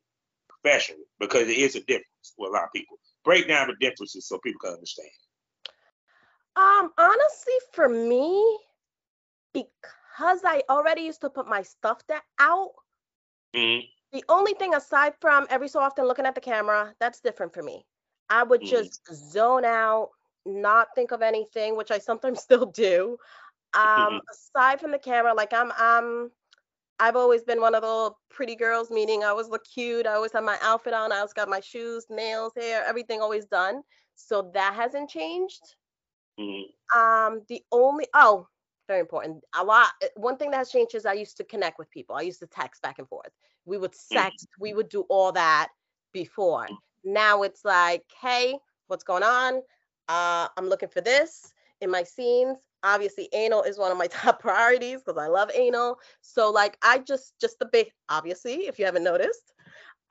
[0.49, 2.97] professionally because it is a difference for a lot of people.
[3.23, 5.09] Break down the differences so people can understand.
[6.55, 8.59] Um, honestly, for me,
[9.53, 12.73] because I already used to put my stuff that out,
[13.53, 13.89] Mhm.
[14.11, 17.61] the only thing aside from every so often looking at the camera, that's different for
[17.63, 17.85] me.
[18.29, 18.89] I would Mhm.
[18.89, 20.09] just zone out,
[20.45, 23.17] not think of anything, which I sometimes still do.
[23.73, 26.31] Um, aside from the camera, like I'm I'm
[26.99, 30.07] I've always been one of the pretty girls, meaning I always look cute.
[30.07, 31.11] I always have my outfit on.
[31.13, 33.83] I always got my shoes, nails, hair, everything always done.
[34.15, 35.77] So that hasn't changed.
[36.37, 36.73] Mhm.
[36.95, 38.47] Um, the only oh,
[38.89, 39.43] very important.
[39.53, 39.89] A lot.
[40.03, 42.15] uh, One thing that has changed is I used to connect with people.
[42.17, 43.31] I used to text back and forth.
[43.65, 44.47] We would sext.
[44.59, 45.69] We would do all that
[46.11, 46.67] before.
[47.05, 49.61] Now it's like, hey, what's going on?
[50.09, 52.57] Uh, I'm looking for this in my scenes.
[52.83, 55.99] Obviously, anal is one of my top priorities because I love anal.
[56.21, 59.53] So like, I just just the big obviously, if you haven't noticed.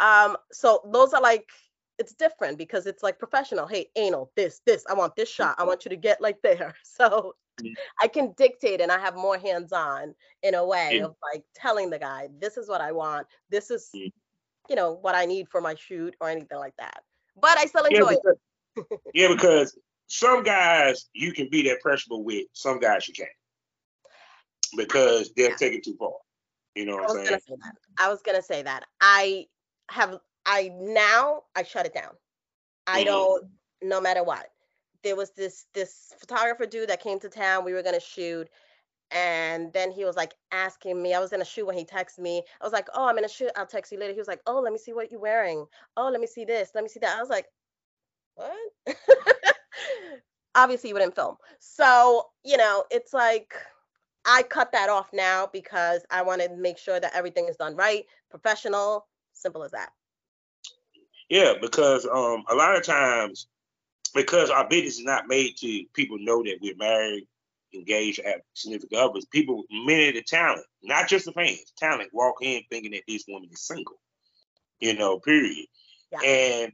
[0.01, 1.51] Um, so those are like
[1.99, 3.67] it's different because it's like professional.
[3.67, 5.57] Hey, anal, this, this, I want this shot.
[5.59, 6.75] I want you to get like there.
[6.85, 7.35] So.
[8.01, 11.99] I can dictate and I have more hands-on in a way of like telling the
[11.99, 13.27] guy, this is what I want.
[13.51, 14.13] This is, Mhm.
[14.69, 17.03] you know, what I need for my shoot or anything like that.
[17.37, 18.41] But I still Yeah, enjoy it.
[19.15, 23.29] yeah, because some guys you can be that personable with, some guys you can't.
[24.77, 25.57] Because they'll Yeah.
[25.57, 26.13] take it too far.
[26.75, 27.41] You know what I'm saying?
[27.41, 27.55] say.
[27.99, 28.85] I was gonna say that.
[29.01, 29.49] I
[29.91, 32.17] have I now I shut it down.
[32.87, 33.07] I Mhm.
[33.07, 33.51] don't
[33.83, 34.53] no matter what.
[35.03, 37.65] There was this this photographer dude that came to town.
[37.65, 38.49] We were gonna shoot,
[39.11, 41.15] and then he was like asking me.
[41.15, 42.43] I was gonna shoot when he texted me.
[42.61, 43.51] I was like, "Oh, I'm gonna shoot.
[43.57, 45.67] I'll text you later." He was like, "Oh, let me see what you're wearing.
[45.97, 46.71] Oh, let me see this.
[46.75, 47.47] Let me see that." I was like,
[48.35, 48.57] "What?"
[50.55, 51.37] Obviously, you wouldn't film.
[51.61, 53.55] So you know, it's like
[54.25, 57.77] I cut that off now because I want to make sure that everything is done
[57.77, 59.91] right, professional, simple as that.
[61.29, 63.47] Yeah, because um a lot of times
[64.19, 67.25] because our business is not made to people know that we're married,
[67.73, 72.37] engaged, have significant others, people many of the talent, not just the fans, talent walk
[72.43, 74.01] in thinking that this woman is single.
[74.81, 75.67] You know, period.
[76.11, 76.19] Yeah.
[76.29, 76.73] And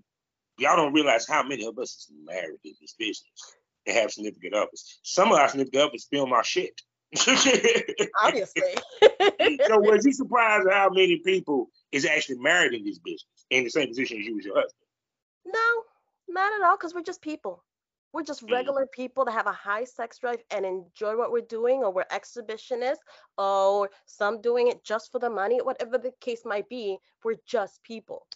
[0.59, 3.54] y'all don't realize how many of us is married in this business
[3.87, 4.98] and have significant others.
[5.02, 6.80] Some of our significant others film our shit.
[8.22, 8.74] Obviously.
[9.66, 13.70] so was you surprised how many people is actually married in this business in the
[13.70, 14.80] same position as you as your husband?
[15.46, 15.83] no,
[16.28, 17.64] not at all, because we're just people.
[18.12, 18.50] We're just Mhm.
[18.52, 22.04] regular people that have a high sex drive and enjoy what we're doing, or we're
[22.12, 23.02] exhibitionists,
[23.37, 26.98] or some doing it just for the money, whatever the case might be.
[27.24, 28.26] We're just people.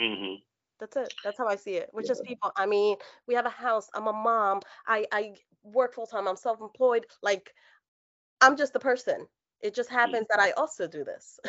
[0.00, 0.34] hmm
[0.78, 1.14] That's it.
[1.24, 1.88] That's how I see it.
[1.92, 2.52] We're just people.
[2.56, 3.88] I mean, we have a house.
[3.94, 4.60] I'm a mom.
[4.86, 6.28] I I work full time.
[6.28, 7.06] I'm self-employed.
[7.22, 7.54] Like,
[8.42, 9.26] I'm just a person.
[9.62, 11.40] It just happens that I also do this.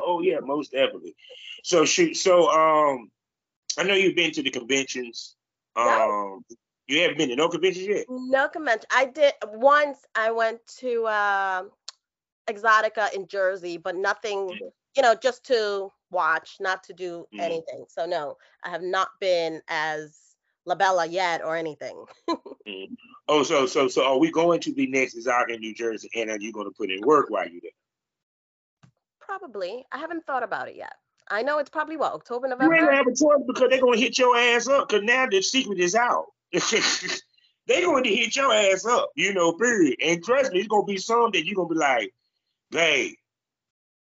[0.00, 1.16] Oh yeah, most definitely.
[1.64, 2.16] So shoot.
[2.16, 3.10] So um,
[3.78, 5.36] I know you've been to the conventions.
[5.76, 6.04] Yeah.
[6.10, 6.44] Um,
[6.86, 8.06] you haven't been to no conventions yet.
[8.08, 8.86] No convention.
[8.92, 9.98] I did once.
[10.14, 11.62] I went to uh,
[12.48, 14.48] Exotica in Jersey, but nothing.
[14.50, 14.68] Yeah.
[14.96, 17.40] You know, just to watch, not to do Mhm.
[17.40, 17.86] anything.
[17.88, 20.18] So no, I have not been as
[20.66, 22.04] La Bella yet or anything.
[23.28, 26.10] Oh, so so so are we going to be next is out in New Jersey,
[26.16, 28.90] and are you going to put in work while you're there?
[29.20, 29.86] Probably.
[29.92, 30.92] I haven't thought about it yet.
[31.30, 32.74] I know it's probably what October, November.
[32.74, 34.88] You ain't have a choice because they're gonna hit your ass up.
[34.88, 36.26] Cause now the secret is out.
[36.52, 39.10] they're going to hit your ass up.
[39.16, 39.96] You know, period.
[40.04, 42.12] And trust me, it's gonna be some that you're gonna be like,
[42.70, 43.16] "Hey,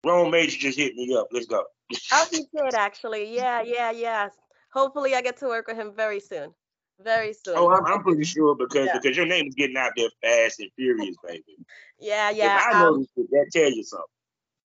[0.03, 1.27] Rome Major just hit me up.
[1.31, 1.63] Let's go."
[2.11, 3.33] Oh, he did actually.
[3.35, 4.29] Yeah, yeah, yeah.
[4.73, 6.53] Hopefully, I get to work with him very soon.
[7.01, 7.55] Very soon.
[7.57, 8.99] Oh, I'm, I'm pretty sure because Yeah.
[8.99, 11.43] because your name is getting out there fast and furious, baby.
[11.99, 12.61] yeah, If yeah.
[12.65, 14.05] I know um, this, shit, that tell you something.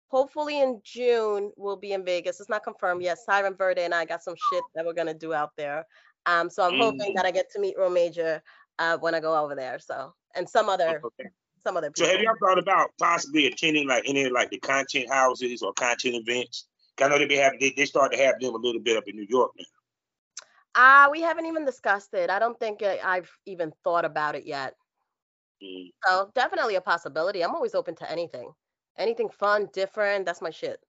[0.09, 2.41] Hopefully in June we'll be in Vegas.
[2.41, 3.19] It's not confirmed yet.
[3.19, 5.87] Siren Verde and I got some shit that we're gonna do out there.
[6.27, 7.15] Um, so I'm hoping Mm.
[7.17, 8.43] that I get to meet Rome Major
[8.79, 9.79] uh when I go over there.
[9.79, 11.29] So and some other Okay.
[11.65, 12.17] some other So people.
[12.17, 16.69] have y'all thought about possibly attending like any like the content houses or content events?
[17.01, 19.05] I know they be having they, they start to have them a little bit up
[19.07, 19.65] in New York now.
[20.75, 22.31] Ah, we haven't even discussed it.
[22.31, 24.75] I don't think I- I've even thought about it yet.
[25.63, 25.91] Mm.
[26.07, 27.43] So definitely a possibility.
[27.43, 28.53] I'm always open to anything.
[28.99, 30.27] Anything fun, different.
[30.27, 30.81] That's my shit.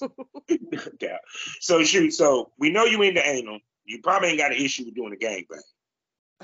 [1.00, 1.18] yeah.
[1.60, 3.60] So shoot, so we know you into anal.
[3.84, 5.60] You probably ain't got an issue with doing a gangbang.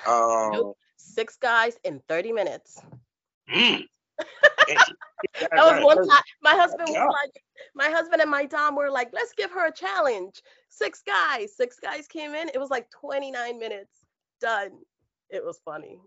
[0.06, 0.78] Um, Nope.
[0.96, 2.80] Six guys in 30 minutes.
[3.52, 3.82] mm.
[5.38, 6.22] That was one time.
[6.42, 7.06] My husband was Yeah.
[7.06, 7.42] like,
[7.74, 10.42] my husband and my Dom were like, let's give her a challenge.
[10.68, 11.54] Six guys.
[11.56, 12.48] Six guys came in.
[12.48, 13.92] It was like 29 minutes.
[14.40, 14.78] Done.
[15.28, 15.98] It was funny.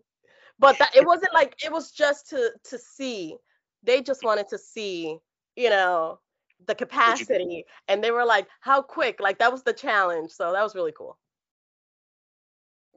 [0.59, 3.35] But that, it wasn't like it was just to to see.
[3.83, 5.17] They just wanted to see,
[5.55, 6.19] you know,
[6.65, 7.65] the capacity.
[7.87, 9.19] And they were like, how quick?
[9.19, 10.31] Like that was the challenge.
[10.31, 11.17] So that was really cool.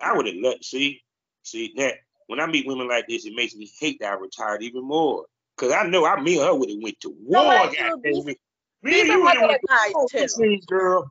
[0.00, 1.02] I would have let see,
[1.42, 1.94] see that
[2.26, 5.26] when I meet women like this, it makes me hate that I retired even more.
[5.56, 7.70] Cause I know I me and her would have went to war.
[8.02, 8.36] these- these
[8.82, 10.60] Me and are regular went to guys, war, too.
[10.66, 11.10] girl.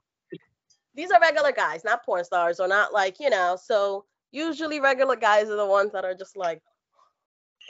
[0.93, 5.15] These are regular guys, not porn stars or not like, you know, so usually regular
[5.15, 6.61] guys are the ones that are just like,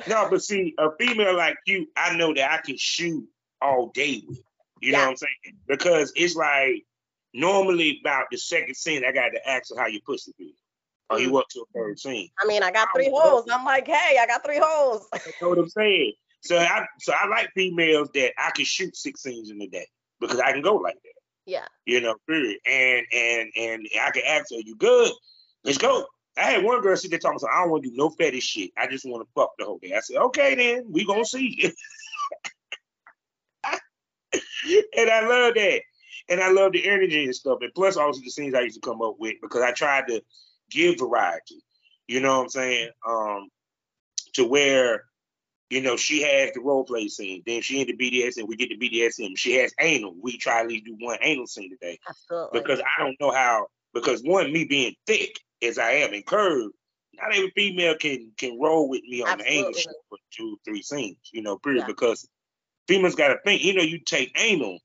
[0.07, 3.27] No, but see, a female like you, I know that I can shoot
[3.61, 4.41] all day with.
[4.81, 5.57] You know what I'm saying?
[5.67, 6.85] Because it's like
[7.33, 10.51] normally about the second scene, I got to ask her how your pussy feel.
[11.09, 11.59] Or you up mm-hmm.
[11.59, 12.29] to a third scene.
[12.39, 13.45] I mean, I got three Oh, holes.
[13.51, 15.07] I'm like, hey, I got three holes.
[15.13, 16.13] You know what I'm saying?
[16.41, 19.87] So I so I like females that I can shoot six scenes in a day
[20.19, 21.21] because I can go like that.
[21.45, 21.65] yeah.
[21.85, 22.57] You know, period.
[22.65, 25.11] And and and I can ask her, you good?
[25.63, 26.05] Let's go.
[26.37, 28.71] I had one girl sit there talking I don't want to do no fetish shit.
[28.77, 29.93] I just want to fuck the whole day.
[29.95, 31.71] I said, okay, then we gonna see.
[34.97, 35.81] and I love that.
[36.27, 37.59] And I love the energy and stuff.
[37.61, 40.21] And plus also the scenes I used to come up with because I tried to
[40.69, 41.63] give variety.
[42.07, 42.89] You know what I'm saying?
[43.07, 43.49] Um,
[44.33, 45.05] to where,
[45.69, 47.43] you know, she has the role play scene.
[47.45, 49.37] Then she in the BDSM, we get the BDSM.
[49.37, 50.15] She has anal.
[50.19, 52.59] We try at least do one anal scene today Absolutely.
[52.59, 53.67] because I don't know how.
[53.95, 56.73] Because one, me being thick as I am and curved,
[57.13, 59.93] not every female can can roll with me on the anal Absolutely.
[60.09, 61.17] for two, three scenes.
[61.33, 61.79] You know, period.
[61.79, 61.87] Yeah.
[61.87, 62.27] Because
[62.87, 63.63] females got to think.
[63.63, 64.79] You know, you take anal,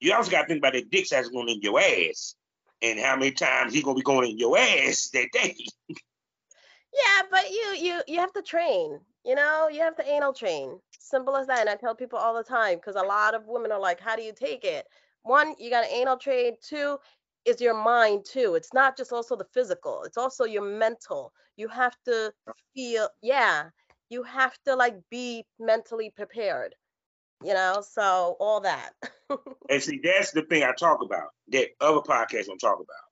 [0.00, 2.34] you also got to think about that dick size going in your ass,
[2.82, 5.54] and how many times he gonna be going in your ass that day.
[5.88, 8.98] yeah, but you you you have to train.
[9.24, 10.78] You know, you have to anal train.
[10.98, 11.60] Simple as that.
[11.60, 14.16] And I tell people all the time because a lot of women are like, how
[14.16, 14.86] do you take it?
[15.22, 16.56] One, you got to anal train.
[16.62, 16.98] Two,
[17.44, 18.54] is your mind too.
[18.54, 20.02] It's not just also the physical.
[20.04, 21.32] It's also your mental.
[21.56, 22.52] You have to uh.
[22.74, 23.08] feel.
[23.22, 23.70] Yeah,
[24.10, 26.74] you have to like be mentally prepared.
[27.42, 28.90] You know, so all that.
[29.70, 31.30] And see, that's the thing I talk about.
[31.48, 33.08] That other podcast I'm talking about.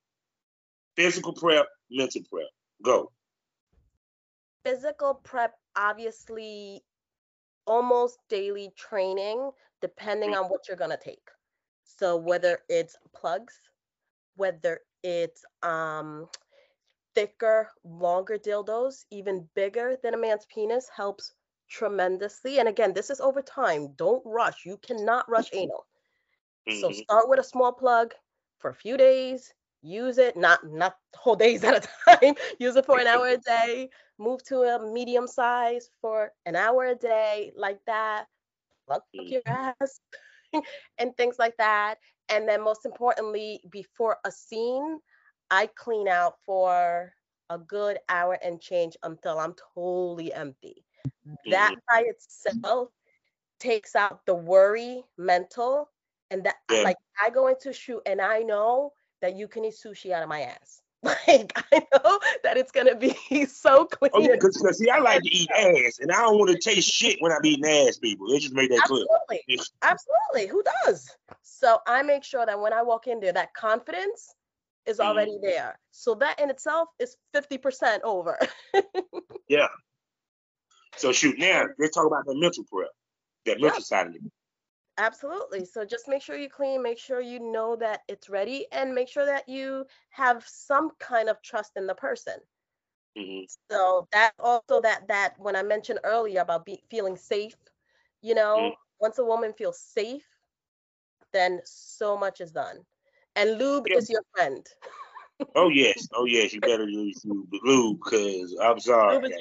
[0.96, 2.46] Physical prep, mental prep.
[2.82, 3.10] Go.
[4.64, 6.82] physical prep obviously
[7.66, 11.28] almost daily training depending on what you're going to take
[11.84, 13.54] so whether it's plugs
[14.42, 16.28] whether it's um
[17.14, 21.34] thicker longer dildos even bigger than a man's penis helps
[21.68, 25.86] tremendously and again this is over time don't rush you cannot rush anal
[26.68, 26.92] so Mhm.
[26.92, 28.14] start with a small plug
[28.58, 29.52] for a few days.
[29.82, 31.88] Use it, not not whole days at a
[32.20, 32.34] time.
[32.58, 33.90] use it for an hour a day.
[34.18, 38.26] Move to a medium size for an hour a day, like that.
[38.86, 40.00] Plug up your ass
[40.98, 41.98] and things like that.
[42.32, 45.00] And then most importantly, before a scene,
[45.50, 47.12] I clean out for
[47.50, 50.84] a good hour and change until I'm totally empty.
[51.50, 51.78] That mm-hmm.
[51.88, 52.88] by itself
[53.60, 55.90] takes out the worry mental
[56.30, 56.82] and that Yeah.
[56.82, 60.28] like I go into shoot and I know that you can eat sushi out of
[60.28, 60.81] my ass.
[61.28, 64.10] Like I know that it's gonna be so clean.
[64.14, 66.88] Oh yeah, because see, I like to eat ass, and I don't want to taste
[66.92, 68.30] shit when I'm eating ass, people.
[68.30, 69.04] Let's just make that clear.
[69.10, 69.40] Absolutely.
[69.48, 69.62] Yeah.
[69.82, 70.46] Absolutely.
[70.46, 71.10] Who does?
[71.42, 74.32] So I make sure that when I walk in there, that confidence
[74.86, 75.04] is Mhm.
[75.06, 75.78] already there.
[75.90, 78.38] So that in itself is 50% over.
[79.48, 79.68] Yeah.
[80.96, 82.90] So shoot, now let's talk about the mental prep,
[83.46, 84.22] that mental side of it.
[84.98, 85.64] Absolutely.
[85.64, 89.08] So just make sure you clean, make sure you know that it's ready, and make
[89.08, 92.40] sure that you have some kind of trust in the person.
[93.16, 97.56] hmm So that also that that when I mentioned earlier about be, feeling safe,
[98.20, 98.72] you know, Mm.
[99.00, 100.26] once a woman feels safe,
[101.32, 102.84] then so much is done.
[103.34, 103.94] And lube Yeah.
[103.94, 104.66] is your friend.
[105.54, 109.30] oh yes, oh yes, you better use lube because I'm sorry.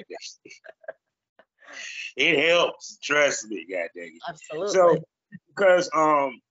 [2.18, 2.98] it helps.
[3.02, 4.22] Trust me, God dang it.
[4.28, 4.66] Absolutely.
[4.66, 4.98] So
[5.48, 6.42] because um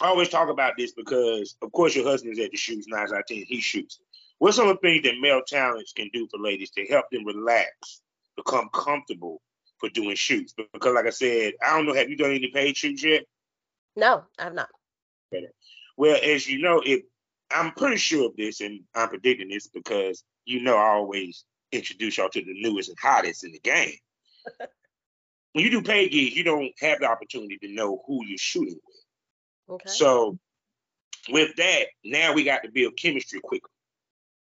[0.00, 3.20] I always talk about this because of course your husband's at the shoots nine out
[3.20, 4.00] of ten, he shoots.
[4.38, 7.24] What's some of the things that male talents can do for ladies to help them
[7.24, 8.02] relax,
[8.36, 9.40] become comfortable
[9.78, 10.52] for doing shoots?
[10.52, 13.24] Because like I said, I don't know, have you done any paid shoots yet?
[13.96, 14.68] No, I have not.
[15.96, 17.02] Well, as you know, if
[17.50, 22.18] I'm pretty sure of this, and I'm predicting this because you know I always introduce
[22.18, 23.96] y'all to the newest and hottest in the game.
[25.56, 28.78] when you do paid gigs, you don't have the opportunity to know who you're shooting
[28.86, 29.76] with.
[29.76, 29.88] Okay.
[29.88, 30.38] So
[31.30, 33.70] with that, now we got to build chemistry quickly.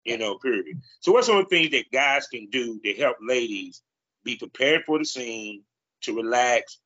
[0.06, 0.80] You know, period.
[1.00, 3.82] So what's some of the things that guys can do to help ladies
[4.24, 5.64] be prepared for the scene,
[6.04, 6.78] to relax,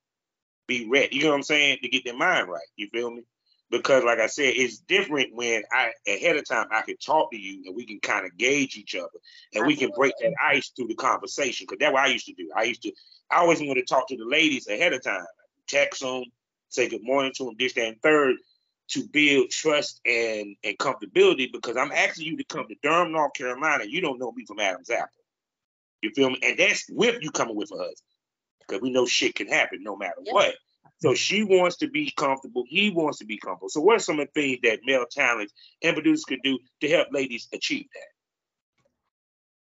[0.67, 1.15] be ready.
[1.15, 1.79] You know what I'm saying?
[1.85, 2.67] To get their mind right.
[2.75, 3.23] You feel me?
[3.71, 7.39] Because like I said, it's different when I ahead of time I can talk to
[7.39, 9.09] you and we can kind of gauge each other
[9.53, 9.75] and Absolutely.
[9.75, 11.67] we can break that ice through the conversation.
[11.67, 12.51] Cause that's what I used to do.
[12.55, 12.93] I used to
[13.31, 15.25] I always want to talk to the ladies ahead of time,
[15.69, 16.25] text them,
[16.69, 18.37] say good morning to them, this, that, and third,
[18.89, 23.33] to build trust and and comfortability because I'm asking you to come to Durham, North
[23.35, 23.85] Carolina.
[23.87, 25.09] You don't know me from Adam's apple.
[26.03, 26.39] You feel me?
[26.43, 27.97] And that's with you coming with a husband.
[28.61, 30.33] Because we know shit can happen no matter yeah.
[30.33, 30.55] what.
[30.99, 32.65] So she wants to be comfortable.
[32.67, 33.69] He wants to be comfortable.
[33.69, 36.89] So what are some of the things that male talents and producers could do to
[36.89, 38.09] help ladies achieve that?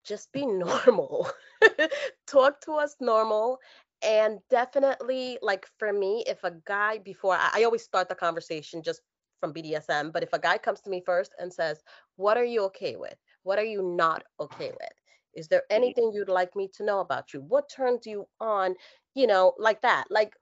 [0.05, 1.29] Just be normal.
[2.27, 3.59] Talk to us normal.
[4.03, 8.83] And definitely, like for me, if a guy before I, I always start the conversation
[8.83, 9.01] just
[9.39, 11.81] from BDSM, but if a guy comes to me first and says,
[12.17, 13.15] What are you okay with?
[13.43, 14.93] What are you not okay with?
[15.33, 15.75] Is there mm-hmm.
[15.75, 17.41] anything you'd like me to know about you?
[17.41, 18.75] What turns you on?
[19.15, 20.05] You know, like that.
[20.09, 20.33] Like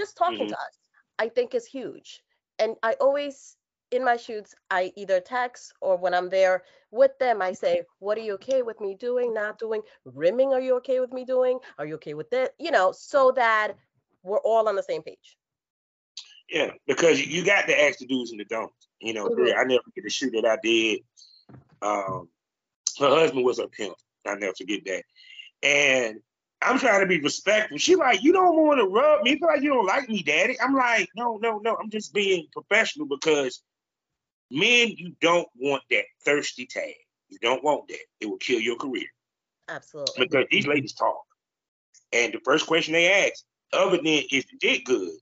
[0.00, 0.48] just talking mm-hmm.
[0.48, 0.78] to us
[1.18, 2.22] i think is huge.
[2.58, 3.56] And i always
[3.90, 8.16] in my shoots i either text or when i'm there with them i say what
[8.18, 9.82] are you okay with me doing not doing?
[10.04, 11.58] Rimming are you okay with me doing?
[11.78, 13.76] Are you okay with it you know so that
[14.22, 15.36] we're all on the same page.
[16.48, 19.58] Yeah because you got to ask the do's and the don'ts you know mm-hmm.
[19.58, 21.00] i never forget the shoot that i did.
[21.82, 22.28] Um
[22.98, 23.94] her husband was a pimp
[24.26, 25.04] i never forget that.
[25.62, 26.20] And
[26.62, 27.78] I'm trying to be respectful.
[27.78, 29.38] She like, you don't want to rub me.
[29.38, 30.60] feel like you don't like me, daddy.
[30.60, 31.76] I'm like, no, no, no.
[31.76, 33.62] I'm just being professional because
[34.50, 36.94] men, you don't want that thirsty tag.
[37.28, 38.00] You don't want that.
[38.20, 39.06] It will kill your career.
[39.68, 40.26] Absolutely.
[40.26, 41.24] Because these ladies talk.
[42.12, 43.42] And the first question they ask,
[43.72, 45.12] other than if you did good,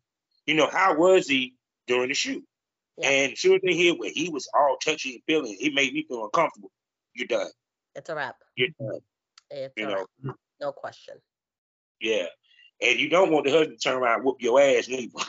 [0.46, 1.54] you know, how was he
[1.86, 2.44] during the shoot?
[2.96, 3.10] Yeah.
[3.10, 6.24] And as they hear where he was all touchy and feeling, he made me feel
[6.24, 6.72] uncomfortable.
[7.14, 7.50] You're done.
[7.94, 8.36] It's a wrap.
[8.56, 9.00] You're done.
[9.50, 10.36] It's you know, wrap.
[10.60, 11.14] No question.
[12.00, 12.26] Yeah.
[12.80, 15.12] And you don't want the husband to turn around and whoop your ass neither.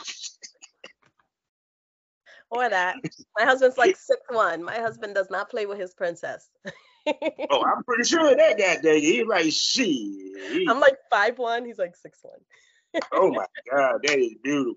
[2.50, 2.96] or that.
[3.38, 4.62] My husband's like six one.
[4.62, 6.48] My husband does not play with his princess.
[7.06, 8.98] oh, I'm pretty sure that guy there.
[8.98, 10.64] He's like she.
[10.68, 11.64] I'm like five one.
[11.64, 13.02] He's like six one.
[13.12, 14.76] oh my god, that is beautiful.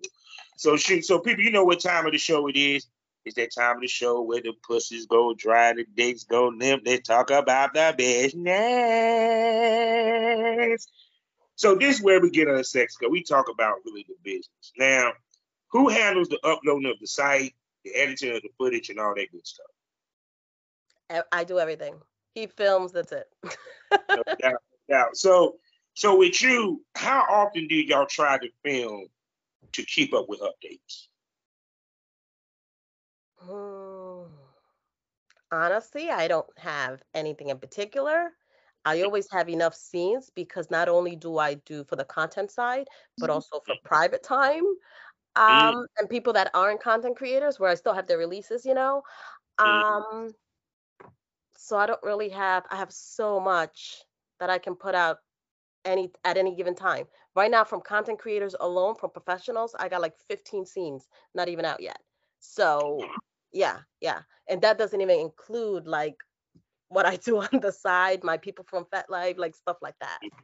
[0.55, 2.85] So shoot, so people, you know what time of the show it is.
[3.25, 6.83] It's that time of the show where the pussies go dry, the dicks go limp.
[6.83, 8.43] They talk about the business.
[11.55, 14.15] So this is where we get on the sex because we talk about really the
[14.23, 14.73] business.
[14.77, 15.13] Now,
[15.71, 17.53] who handles the uploading of the site,
[17.86, 19.65] the editing of the footage, and all that good stuff?
[21.31, 21.95] I do everything.
[22.36, 22.91] He films.
[22.91, 23.27] That's it.
[23.43, 23.49] no
[24.41, 25.15] doubt, no doubt.
[25.15, 25.55] So,
[25.93, 29.07] so with you, how often do y'all try to film
[29.73, 31.07] to keep up with updates?
[35.51, 38.32] Honestly, I don't have anything in particular.
[38.86, 42.88] I always have enough scenes because not only do I do for the content side,
[43.17, 43.36] but mm-hmm.
[43.36, 44.63] also for private time.
[45.38, 45.77] Mm-hmm.
[45.77, 49.03] Um, and people that aren't content creators where I still have their releases, you know.
[49.60, 50.15] Mm-hmm.
[50.15, 50.32] Um,
[51.56, 54.03] so I don't really have I have so much
[54.39, 55.17] that I can put out
[55.86, 57.06] any at any given time.
[57.36, 61.65] Right now, from content creators alone, from professionals, I got like 15 scenes not even
[61.65, 61.99] out yet.
[62.39, 62.99] So
[63.53, 64.21] yeah, yeah.
[64.49, 66.15] And that doesn't even include like
[66.89, 70.19] what I do on the side, my people from FetLife like stuff like that.
[70.23, 70.37] Mm-hmm.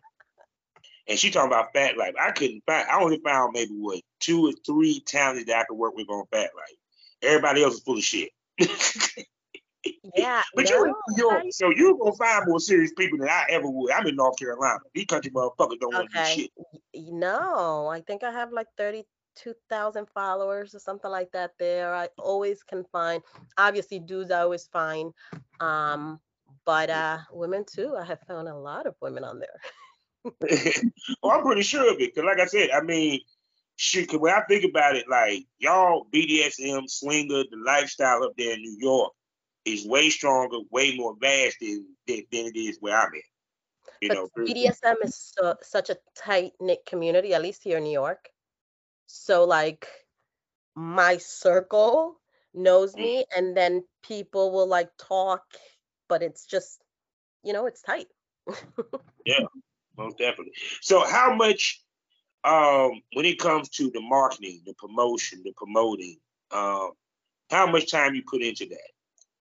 [1.08, 2.88] And she talking about FetLife I couldn't find.
[2.88, 6.26] I only found maybe what two or three talented that I could work with on
[6.32, 6.48] FetLife
[7.22, 8.30] Everybody else is full of shit.
[10.16, 13.46] yeah, but you're in New York, so you're gonna find more serious people than I
[13.50, 13.92] ever would.
[13.92, 14.80] I'm in North Carolina.
[14.94, 15.98] These country motherfuckers don't okay.
[15.98, 16.52] want to do shit.
[16.96, 19.06] No, I think I have like thirty
[19.42, 21.52] two thousand followers or something like that.
[21.60, 23.24] There, I always can find.
[23.58, 25.14] Obviously, dudes I always find.
[25.60, 26.20] Um,
[26.66, 27.96] but uh, women too.
[28.00, 29.60] I have found a lot of women on there.
[31.24, 33.22] well, I'm pretty sure of it because, like I said, I mean,
[33.76, 34.14] shit.
[34.20, 38.78] When I think about it, like y'all BDSM swinger, the lifestyle up there in New
[38.80, 39.14] York
[39.66, 43.22] is way stronger, way more vast than than, than it is where I'm at.
[44.02, 47.84] You but know, BDSM is so, such a tight knit community, at least here in
[47.84, 48.30] New York.
[49.12, 49.88] So like
[50.76, 52.20] my circle
[52.54, 53.00] knows mm.
[53.00, 55.44] me, and then people will like talk,
[56.08, 56.80] but it's just,
[57.44, 58.08] you know, it's tight.
[59.26, 59.40] yeah,
[59.98, 60.54] most definitely.
[60.82, 61.84] So how much
[62.44, 66.18] um when it comes to the marketing, the promotion, the promoting,
[66.52, 66.92] um,
[67.50, 68.92] how much time you put into that?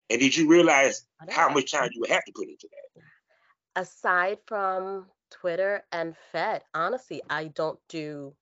[0.09, 3.81] And did you realize how much time you would have to put into that?
[3.81, 8.33] Aside from Twitter and Fet, honestly, I don't do.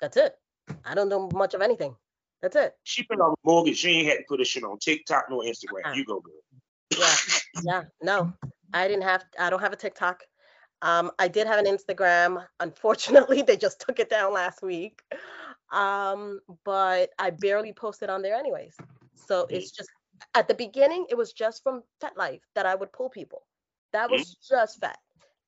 [0.00, 0.34] That's it.
[0.84, 1.94] I don't know much of anything.
[2.42, 2.74] That's it.
[2.84, 3.78] She put on mortgage.
[3.78, 5.84] She ain't had to put a shit on TikTok nor Instagram.
[5.84, 5.94] Uh-huh.
[5.94, 6.34] You go, girl.
[6.96, 7.14] Yeah,
[7.62, 7.82] yeah.
[8.02, 8.32] No,
[8.72, 9.24] I didn't have.
[9.38, 10.22] I don't have a TikTok.
[10.82, 12.44] Um, I did have an Instagram.
[12.60, 15.00] Unfortunately, they just took it down last week.
[15.72, 18.76] Um, but I barely posted on there anyways.
[19.14, 19.56] So mm-hmm.
[19.56, 19.88] it's just
[20.34, 23.42] at the beginning, it was just from FetLife that I would pull people.
[23.92, 24.56] That was mm-hmm.
[24.56, 24.98] just Fet.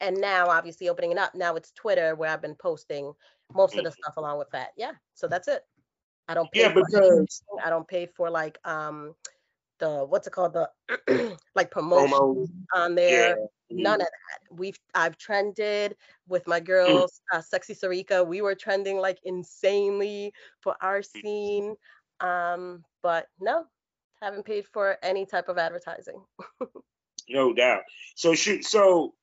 [0.01, 3.13] And now, obviously, opening it up, now it's Twitter where I've been posting
[3.55, 3.79] most mm-hmm.
[3.81, 4.03] of the mm-hmm.
[4.03, 4.93] stuff along with that Yeah.
[5.15, 5.63] So that's it.
[6.29, 9.15] I don't pay yeah, because I don't pay for like um
[9.79, 13.39] the what's it called the like promotion on there.
[13.39, 13.45] Yeah.
[13.71, 14.57] None of that.
[14.57, 15.97] We've I've trended
[16.27, 16.67] with my mm.
[16.67, 18.27] girls, uh, Sexy Sarika.
[18.27, 21.07] We were trending like insanely for our mm.
[21.23, 21.77] scene.
[22.21, 23.65] Um, but no,
[24.21, 26.23] haven't paid for any type of advertising.
[27.29, 27.83] no doubt.
[28.17, 29.15] So shoot, so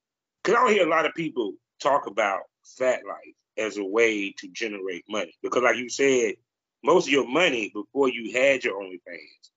[0.46, 2.42] cause I don't hear a lot of people talk about
[2.80, 6.36] FetLife as a way to generate money because, like you said,
[6.84, 9.50] most of your money before you had your OnlyFans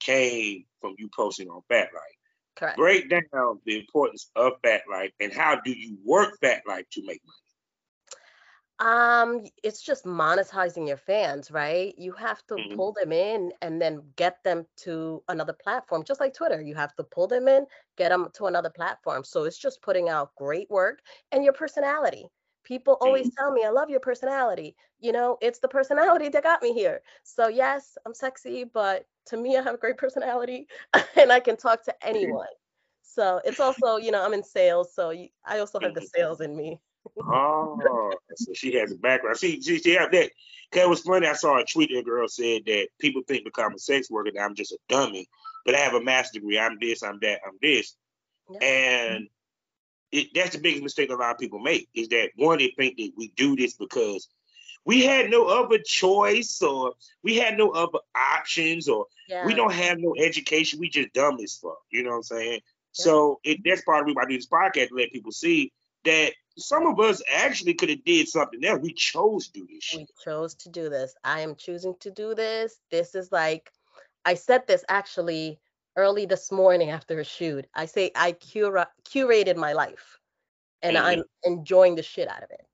[0.00, 1.88] came from you posting on FetLife.
[2.54, 2.76] Correct.
[2.76, 7.45] Break down the importance of FetLife and how do you work FetLife to make money?
[8.78, 11.94] Um, it's just monetizing your fans, right?
[11.96, 12.76] You have to mm-hmm.
[12.76, 16.60] pull them in and then get them to another platform, just like Twitter.
[16.60, 17.66] You have to pull them in,
[17.96, 19.24] get them to another platform.
[19.24, 21.00] So it's just putting out great work
[21.32, 22.26] and your personality.
[22.64, 23.36] People always mm-hmm.
[23.38, 24.76] tell me, I love your personality.
[25.00, 27.00] You know, it's the personality that got me here.
[27.22, 30.66] So, yes, I'm sexy, but to me, I have a great personality
[31.16, 32.46] and I can talk to anyone.
[33.02, 34.92] So, it's also, you know, I'm in sales.
[34.94, 35.10] So,
[35.46, 36.06] I also have the mm-hmm.
[36.14, 36.80] sales in me
[37.18, 39.38] oh, so she has a background.
[39.38, 40.30] She she, she have that.
[40.72, 41.26] Cause it was funny.
[41.26, 41.96] I saw a tweet.
[41.96, 44.78] A girl said that people think because I'm a sex worker that I'm just a
[44.88, 45.28] dummy,
[45.64, 46.58] but I have a master's degree.
[46.58, 47.02] I'm this.
[47.02, 47.40] I'm that.
[47.46, 47.94] I'm this.
[48.50, 48.66] Yeah.
[48.66, 49.28] And
[50.12, 52.96] it, that's the biggest mistake a lot of people make is that one they think
[52.96, 54.28] that we do this because
[54.84, 59.44] we had no other choice or we had no other options or yeah.
[59.44, 60.78] we don't have no education.
[60.78, 61.78] We just dumb as fuck.
[61.90, 62.52] You know what I'm saying?
[62.52, 62.58] Yeah.
[62.92, 65.72] So it, that's part of reason I do this podcast to let people see
[66.04, 68.80] that some of us actually could have did something else.
[68.80, 69.84] We chose to do this.
[69.84, 70.00] Shit.
[70.00, 71.14] We chose to do this.
[71.24, 72.78] I am choosing to do this.
[72.90, 73.70] This is like,
[74.24, 75.60] I said this actually
[75.96, 77.66] early this morning after a shoot.
[77.74, 80.18] I say I cura- curated my life,
[80.82, 81.06] and mm-hmm.
[81.06, 82.66] I'm enjoying the shit out of it.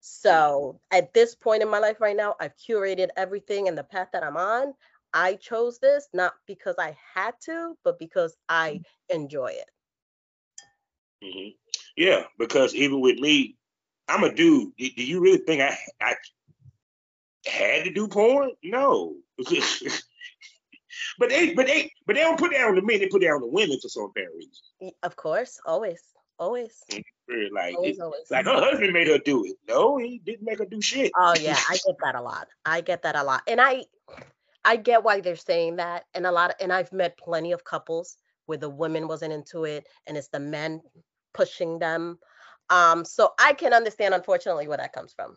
[0.00, 4.08] So at this point in my life right now, I've curated everything and the path
[4.12, 4.74] that I'm on.
[5.14, 9.16] I chose this not because I had to, but because I mm-hmm.
[9.20, 9.70] enjoy it.
[11.24, 11.61] Mm-hmm.
[11.96, 13.56] Yeah, because even with me,
[14.08, 14.72] I'm a dude.
[14.78, 16.14] Do, you really think I I
[17.46, 18.52] had to do porn?
[18.62, 19.16] No.
[21.18, 23.30] but they but they but they don't put that on the men, they put that
[23.30, 24.94] on the women for some apparent reason.
[25.02, 26.00] Of course, always.
[26.38, 26.82] Always.
[27.52, 28.30] Like, always, always.
[28.30, 29.56] like her husband made her do it.
[29.68, 31.12] No, he didn't make her do shit.
[31.16, 32.48] Oh yeah, I get that a lot.
[32.64, 33.42] I get that a lot.
[33.46, 33.84] And I
[34.64, 36.04] I get why they're saying that.
[36.14, 38.16] And a lot of and I've met plenty of couples
[38.46, 40.82] where the women wasn't into it and it's the men
[41.34, 42.18] pushing them.
[42.70, 45.36] Um, so I can understand, unfortunately, where that comes from.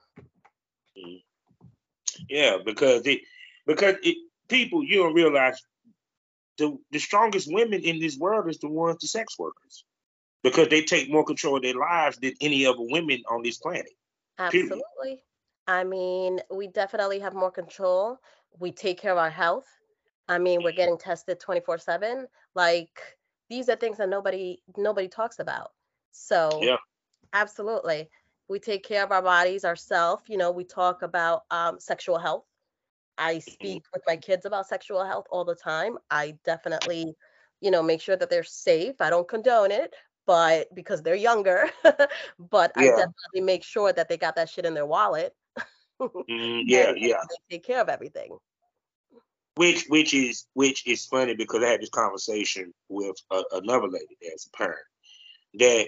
[2.29, 3.21] Yeah, because it
[3.65, 4.17] because it
[4.47, 5.61] people you don't realize
[6.57, 9.83] the the strongest women in this world is the ones the sex workers
[10.43, 13.89] because they take more control of their lives than any other women on this planet.
[14.37, 14.79] Absolutely.
[15.03, 15.19] Period.
[15.67, 18.19] I mean, we definitely have more control.
[18.59, 19.65] We take care of our health.
[20.27, 20.77] I mean, we're mm-hmm.
[20.77, 22.25] getting tested 24/7.
[22.53, 22.99] Like
[23.49, 25.71] these are things that nobody nobody talks about.
[26.15, 26.77] So yeah,
[27.33, 28.09] absolutely.
[28.47, 30.23] We take care of our bodies ourselves.
[30.27, 32.45] You know, we talk about um, sexual health.
[33.17, 33.51] I mm-hmm.
[33.51, 35.97] speak with my kids about sexual health all the time.
[36.09, 37.15] I definitely,
[37.59, 38.95] you know, make sure that they're safe.
[39.01, 39.93] I don't condone it,
[40.25, 42.83] but because they're younger, but yeah.
[42.83, 45.33] I definitely make sure that they got that shit in their wallet.
[46.01, 47.21] mm, yeah, yeah.
[47.49, 48.37] take care of everything.
[49.55, 54.17] Which which is which is funny because I had this conversation with a, another lady
[54.21, 54.85] that's a parent
[55.59, 55.87] that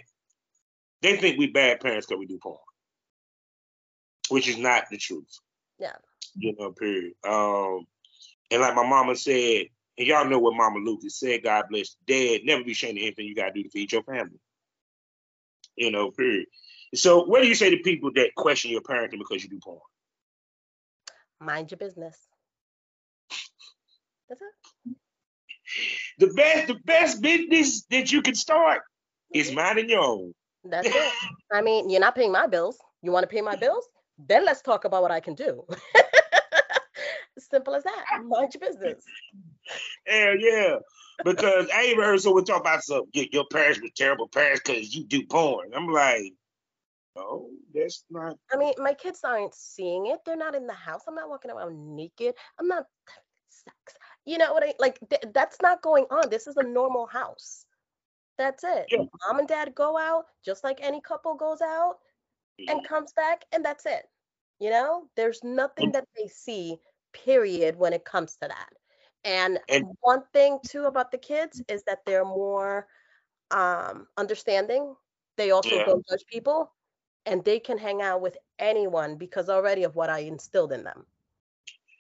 [1.02, 2.58] they think we bad parents because we do porn,
[4.30, 5.40] which is not the truth.
[5.80, 5.94] Yeah.
[6.36, 7.14] You know, period.
[7.28, 7.86] Um,
[8.52, 9.68] and like my mama said,
[9.98, 12.42] And y'all know what Mama Lucas said, God bless dad.
[12.44, 14.40] Never be ashamed of anything you gotta do to feed your family.
[15.76, 16.48] You know, period.
[16.96, 19.80] So what do you say to people that question your parenting because you do porn?
[21.40, 22.18] Mind your business.
[24.30, 24.96] That's it.
[26.20, 28.82] The best, the best business that you can start
[29.34, 30.34] is minding your own.
[30.70, 31.14] That's it.
[31.52, 32.78] I mean, you're not paying my bills.
[33.02, 33.88] You want to pay my bills?
[34.28, 35.64] Then let's talk about what I can do.
[37.40, 38.06] Simple as that.
[38.26, 39.04] Mind your business.
[40.06, 40.78] Hell yeah.
[41.24, 44.96] Because I even heard someone talk about some your, your parents were terrible parents because
[44.96, 45.72] you do porn.
[45.76, 46.34] I'm like,
[47.16, 48.38] no, that's not.
[48.52, 50.20] I mean, my kids aren't seeing it.
[50.26, 51.02] They're not in the house.
[51.08, 52.36] I'm not walking around naked.
[52.60, 52.86] I'm not
[53.50, 53.76] sex.
[54.26, 55.00] You know what I like?
[55.10, 56.30] Th- that's not going on.
[56.30, 57.66] This is a normal house.
[58.38, 58.86] That's it.
[58.92, 59.04] Yeah.
[59.28, 61.98] Mom and dad go out just like any couple goes out
[62.68, 64.10] and comes back, and that's it.
[64.60, 66.78] You know, there's nothing that they see,
[67.14, 68.70] period, when it comes to that.
[69.24, 72.88] And, And- one thing too about the kids is that they're more
[73.52, 74.96] um understanding.
[75.38, 75.86] They also Yeah.
[75.86, 76.74] don't judge people
[77.26, 81.06] and they can hang out with anyone because already of what I instilled in them.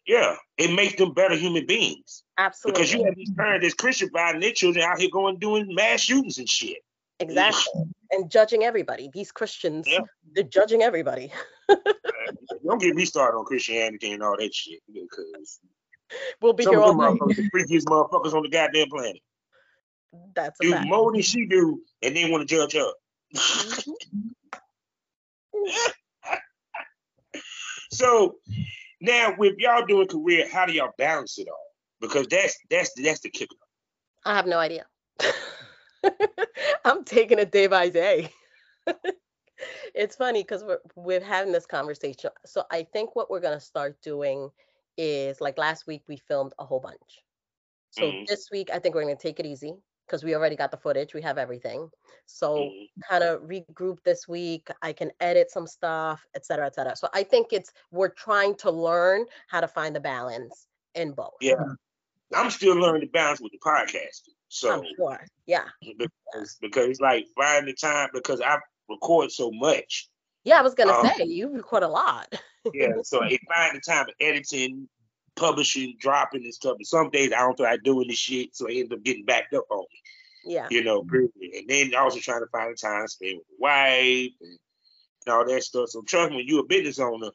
[0.07, 2.23] Yeah, it makes them better human beings.
[2.37, 2.79] Absolutely.
[2.81, 5.99] Because you have these parents that's Christian and their children out here going doing mass
[6.01, 6.77] shootings and shit.
[7.19, 7.83] Exactly.
[8.11, 9.09] And judging everybody.
[9.13, 9.99] These Christians, Yeah.
[10.33, 11.31] they're judging everybody.
[12.65, 15.59] Don't get me started on Christianity and all that shit because
[16.41, 17.19] We'll be some here all night.
[17.19, 19.21] the freakiest motherfuckers on the goddamn planet.
[20.35, 20.87] That's Do fact.
[20.87, 22.91] more than she do, and then want to judge her.
[23.35, 23.93] Mhm.
[27.91, 28.35] So
[29.01, 31.67] now with y'all doing career, how do y'all balance it all?
[32.01, 33.55] Because that's that's that's the kicker.
[34.25, 34.85] I have no idea.
[36.85, 38.31] I'm taking it day by day.
[39.95, 42.31] it's funny because we're we're having this conversation.
[42.45, 44.49] So I think what we're gonna start doing
[44.97, 47.23] is like last week we filmed a whole bunch.
[47.91, 48.27] So Mhm.
[48.27, 49.75] this week I think we're gonna take it easy
[50.07, 51.89] because we already got the footage, we have everything.
[52.25, 52.89] So Mhm.
[53.09, 54.69] kind of regroup this week.
[54.81, 56.95] I can edit some stuff, et cetera, et cetera.
[56.95, 61.35] So I think it's we're trying to learn how to find the balance in both.
[61.41, 61.55] Yeah.
[62.33, 64.35] I'm still learning to balance with the podcasting.
[64.49, 65.25] So I'm sure.
[65.45, 65.65] Yeah.
[65.81, 70.09] because because it's like finding the time because I record so much.
[70.43, 72.33] Yeah, I was gonna Um, say you record a lot.
[72.73, 74.87] Yeah, so it find the time of editing,
[75.37, 76.75] publishing, dropping and stuff.
[76.77, 79.25] And some days I don't feel like doing this shit, so I end up getting
[79.25, 80.01] backed up on me.
[80.53, 80.67] Yeah.
[80.69, 84.31] You know, and then also trying to find the time to spend with the wife
[84.41, 84.59] and,
[85.25, 85.89] and all that stuff.
[85.89, 87.31] So trust me, when you're a business owner,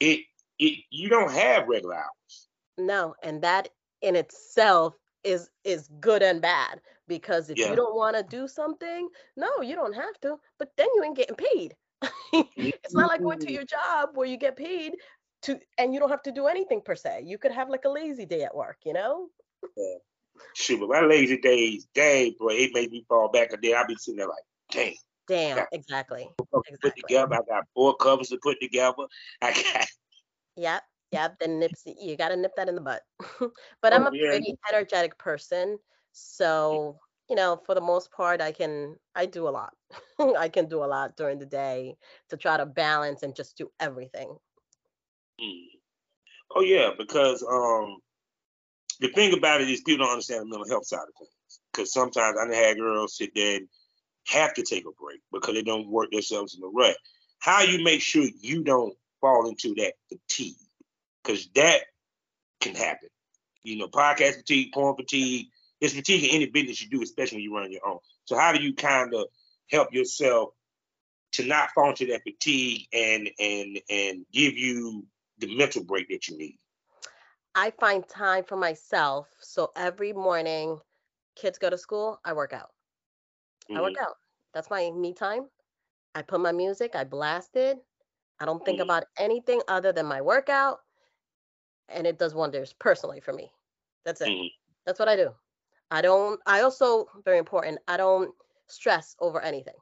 [0.00, 0.20] it
[0.58, 2.48] it you don't have regular hours.
[2.78, 3.68] No, and that
[4.02, 7.70] in itself is is good and bad because if Yeah.
[7.70, 11.16] you don't want to do something, no, you don't have to, but then you ain't
[11.16, 11.74] getting paid.
[12.56, 14.92] it's not like going to your job where you get paid
[15.42, 17.22] to and you don't have to do anything per se.
[17.24, 19.28] You could have like a lazy day at work, you know?
[19.76, 19.96] Yeah.
[20.54, 23.52] Shoot, but my lazy days, dang, boy, it made me fall back.
[23.52, 23.74] a day.
[23.74, 24.94] I'll be sitting there like, dang,
[25.26, 25.66] Damn, Yeah.
[25.72, 26.28] exactly.
[26.82, 27.34] put together.
[27.34, 29.06] I got four covers to put together.
[29.42, 29.86] I got
[30.56, 30.82] Yep,
[31.12, 31.38] yep.
[31.38, 33.02] Then nips you gotta nip that in the butt.
[33.82, 34.30] but I'm Oh, a yeah.
[34.30, 35.78] pretty energetic person,
[36.12, 39.74] so you know, for the most part, I can I do a lot.
[40.18, 41.96] I can do a lot during the day
[42.30, 44.38] to try to balance and just do everything.
[46.54, 47.98] Oh yeah, because um
[49.00, 51.60] the thing about it is people don't understand the mental health side of things.
[51.72, 53.68] Because sometimes I had girls sit there and
[54.26, 56.96] have to take a break because they don't work themselves in the rut.
[57.38, 60.56] How you make sure you don't fall into that fatigue?
[61.22, 61.82] Because that
[62.60, 63.08] can happen.
[63.62, 65.46] You know, podcast fatigue, porn fatigue.
[65.80, 67.98] There's fatigue in any business you do, especially when you run your own.
[68.24, 69.26] So how do you kind of
[69.70, 70.50] help yourself
[71.32, 75.06] to not fall into that fatigue and and and give you
[75.38, 76.58] the mental break that you need?
[77.54, 79.28] I find time for myself.
[79.40, 80.80] So every morning,
[81.36, 82.72] kids go to school, I work out.
[83.74, 83.98] I work Mhm.
[84.00, 84.16] out.
[84.52, 85.50] That's my me time.
[86.14, 87.78] I put my music, I blast it.
[88.40, 88.80] I don't think Mhm.
[88.80, 90.80] about anything other than my workout.
[91.88, 93.52] And it does wonders personally for me.
[94.04, 94.30] That's it.
[94.30, 94.48] Mhm.
[94.86, 95.34] That's what I do.
[95.90, 98.34] I don't, I also, very important, I don't
[98.68, 99.76] stress over anything.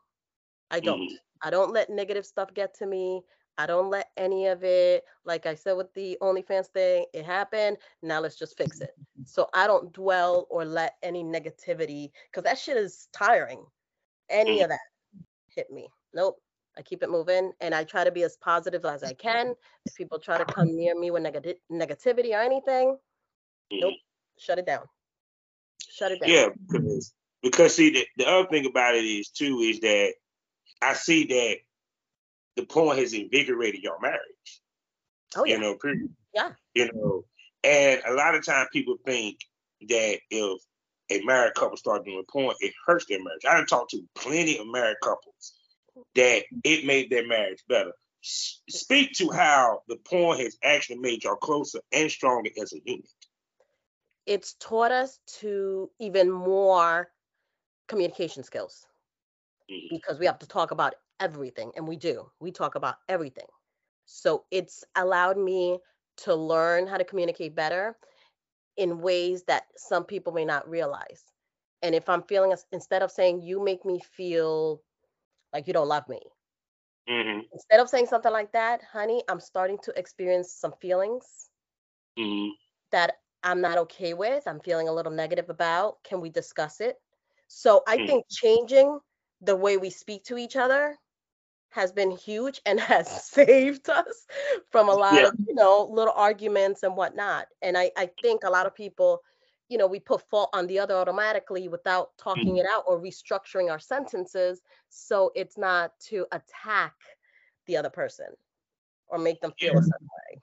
[0.70, 1.02] I don't.
[1.02, 1.18] Mhm.
[1.42, 3.22] I don't let negative stuff get to me.
[3.58, 7.78] I don't let any of it, like I said with the OnlyFans thing, it happened.
[8.02, 8.90] Now let's just fix it.
[9.24, 13.64] So I don't dwell or let any negativity, because that shit is tiring.
[14.28, 14.64] Any Mhm.
[14.64, 14.80] of that
[15.48, 15.90] hit me.
[16.14, 16.42] Nope.
[16.78, 19.56] I keep it moving and I try to be as positive as I can.
[19.86, 22.98] If people try to come near me with negati- negativity or anything,
[23.72, 23.94] nope,
[24.38, 24.86] shut it down.
[25.88, 26.30] Shut it down.
[26.30, 30.14] Yeah, because because see the, the other thing about it is too is that
[30.82, 31.56] I see that
[32.56, 34.60] the porn has invigorated your marriage.
[35.36, 35.54] Oh, yeah.
[35.54, 36.14] You know, period.
[36.34, 36.52] Yeah.
[36.74, 37.24] You know,
[37.62, 39.38] and a lot of times people think
[39.88, 40.62] that if
[41.10, 43.44] a married couple start doing porn, it hurts their marriage.
[43.48, 45.54] I done talked to plenty of married couples
[46.14, 47.92] that it made their marriage better.
[48.22, 53.08] Speak to how the porn has actually made y'all closer and stronger as a unit.
[54.26, 57.12] It's taught us to even more
[57.86, 58.86] communication skills
[59.70, 59.90] Mhm.
[59.90, 62.30] because we have to talk about everything and we do.
[62.40, 63.46] We talk about everything.
[64.06, 65.80] So it's allowed me
[66.18, 67.98] to learn how to communicate better
[68.76, 71.24] in ways that some people may not realize.
[71.82, 74.82] And if I'm feeling instead of saying you make me feel
[75.52, 76.20] like you don't love me,
[77.08, 77.46] Mhm.
[77.52, 81.50] instead of saying something like that, honey, I'm starting to experience some feelings
[82.16, 82.56] Mhm.
[82.90, 84.46] that I'm not okay with.
[84.46, 86.02] I'm feeling a little negative about.
[86.04, 86.96] Can we discuss it?
[87.48, 88.06] So I Mm.
[88.06, 88.98] think changing
[89.40, 90.96] the way we speak to each other
[91.70, 94.26] has been huge and has saved us
[94.70, 95.28] from a lot Yeah.
[95.28, 97.46] of, you know, little arguments and whatnot.
[97.62, 99.22] And I, I think a lot of people,
[99.68, 103.70] you know, we put fault on the other automatically without talking it out or restructuring
[103.70, 106.94] our sentences so it's not to attack
[107.66, 108.26] the other person
[109.08, 110.40] or make them feel a certain way.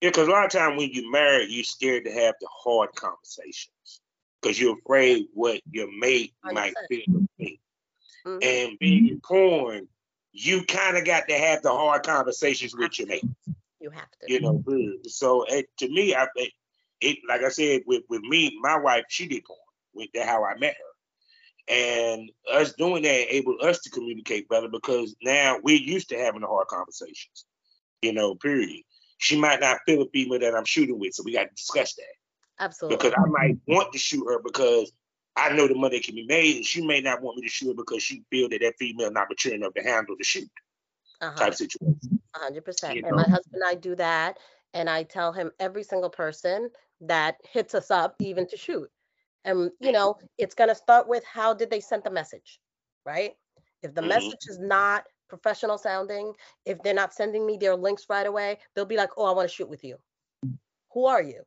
[0.00, 2.90] Yeah, because a lot of time when you married, you're scared to have the hard
[2.94, 4.00] conversations
[4.40, 6.88] because you're afraid what your mate might 100%.
[6.88, 7.16] feel.
[7.16, 7.60] or think.
[8.26, 8.44] Mhm.
[8.44, 9.88] And being in porn,
[10.36, 13.24] you kind of got to have the hard conversations with your mate.
[13.80, 14.32] You have to.
[14.32, 14.62] You know,
[15.04, 16.52] so it, to me, I it,
[17.00, 19.58] it like I said with with me, my wife, she did porn.
[19.94, 24.68] With that, how I met her, and us doing that enabled us to communicate better
[24.68, 27.46] because now we're used to having the hard conversations.
[28.02, 28.82] You know, period.
[29.18, 31.94] She might not feel a female that I'm shooting with, so we got to discuss
[31.94, 32.98] that Absolutely.
[32.98, 34.92] because I might want to shoot her because
[35.36, 37.76] I know the money can be made, and she may not want me to shoot
[37.76, 40.48] because she feel that that female not mature enough to handle the shoot
[41.20, 41.38] Uh-huh.
[41.38, 42.20] type situation.
[42.34, 43.00] Hundred percent.
[43.04, 44.38] And my husband and I do that.
[44.74, 46.70] And I tell him every single person
[47.00, 48.90] that hits us up, even to shoot.
[49.44, 52.60] And you know, it's gonna start with how did they send the message,
[53.04, 53.36] right?
[53.82, 54.08] If the Mhm.
[54.08, 56.34] message is not professional sounding,
[56.66, 59.48] if they're not sending me their links right away, they'll be like, Oh, I want
[59.48, 59.98] to shoot with you.
[60.92, 61.44] Who are you?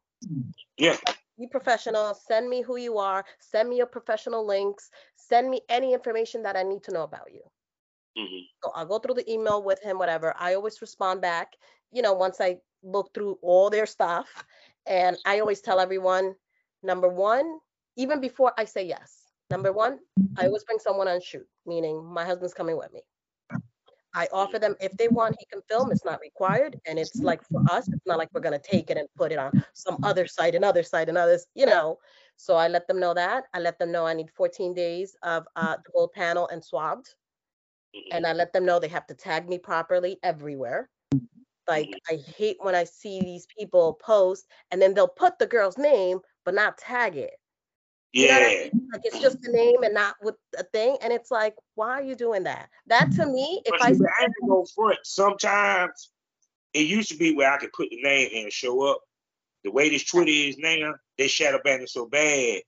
[0.78, 0.98] Yeah,
[1.40, 2.14] Be professional.
[2.14, 3.26] Send me who you are.
[3.40, 4.92] Send me your professional links.
[5.16, 7.42] Send me any information that I need to know about you.
[8.16, 10.34] hmm So I'll go through the email with him, whatever.
[10.38, 11.56] I always respond back,
[11.92, 14.46] you know, once I look through all their stuff.
[14.88, 16.36] And I always tell everyone,
[16.84, 17.60] number one,
[17.98, 20.00] even before I say yes, number one,
[20.38, 23.04] I always bring someone on shoot, meaning my husband's coming with me.
[24.14, 25.91] I offer them if they want, he can film.
[25.91, 26.80] It's not required.
[26.88, 29.38] And it's like for us, it's not like we're gonna take it and put it
[29.38, 31.99] on some other site, another site, another, you know.
[32.38, 33.45] So I let them know that.
[33.53, 37.16] I let them know I need 14 days of uh, the gold panel and swabbed
[38.12, 40.89] and I let them know they have to tag me properly everywhere.
[41.68, 45.78] Like I hate when I see these people post and then they'll put the girl's
[45.78, 47.39] name but not tag it.
[48.12, 48.70] You know I yeah.
[48.91, 50.97] Like it's just the name and not with a thing.
[51.01, 52.70] And it's like, why are you doing that?
[52.88, 54.97] That to me, if But I I go front.
[55.03, 56.12] Sometimes
[56.74, 59.01] it used to be where I could put the name and show up.
[59.64, 62.62] The way this Twitter is now, they shadow banning so bad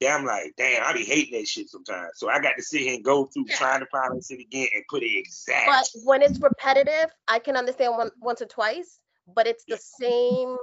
[0.00, 2.10] that I'm like, damn, I be hating that shit sometimes.
[2.16, 3.56] So I got to sit here and go through Yeah.
[3.56, 5.66] trying to find that shit again and put it exact.
[5.66, 9.00] but when it's repetitive, I can understand one once or twice,
[9.34, 10.58] but it's the same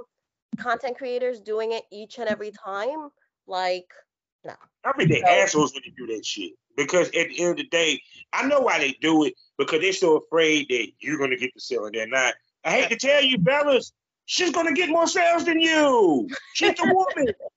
[0.58, 3.08] content creators doing it each and every time.
[3.46, 3.90] Like,
[4.44, 4.54] no.
[4.84, 6.52] I mean, they So- assholes when they do that shit.
[6.76, 9.92] Because at the end of the day, I know why they do it because they're
[9.92, 12.34] so afraid that you're gonna get the sale and they're not.
[12.64, 13.92] I hate to tell you, fellas,
[14.24, 16.28] she's gonna get more sales than you.
[16.54, 17.34] She's a woman.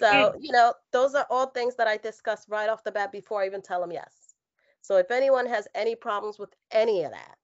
[0.00, 3.42] So, you know, those are all things that I discuss right off the bat before
[3.42, 4.34] I even tell them yes.
[4.80, 7.36] So if anyone has any problems with any of that,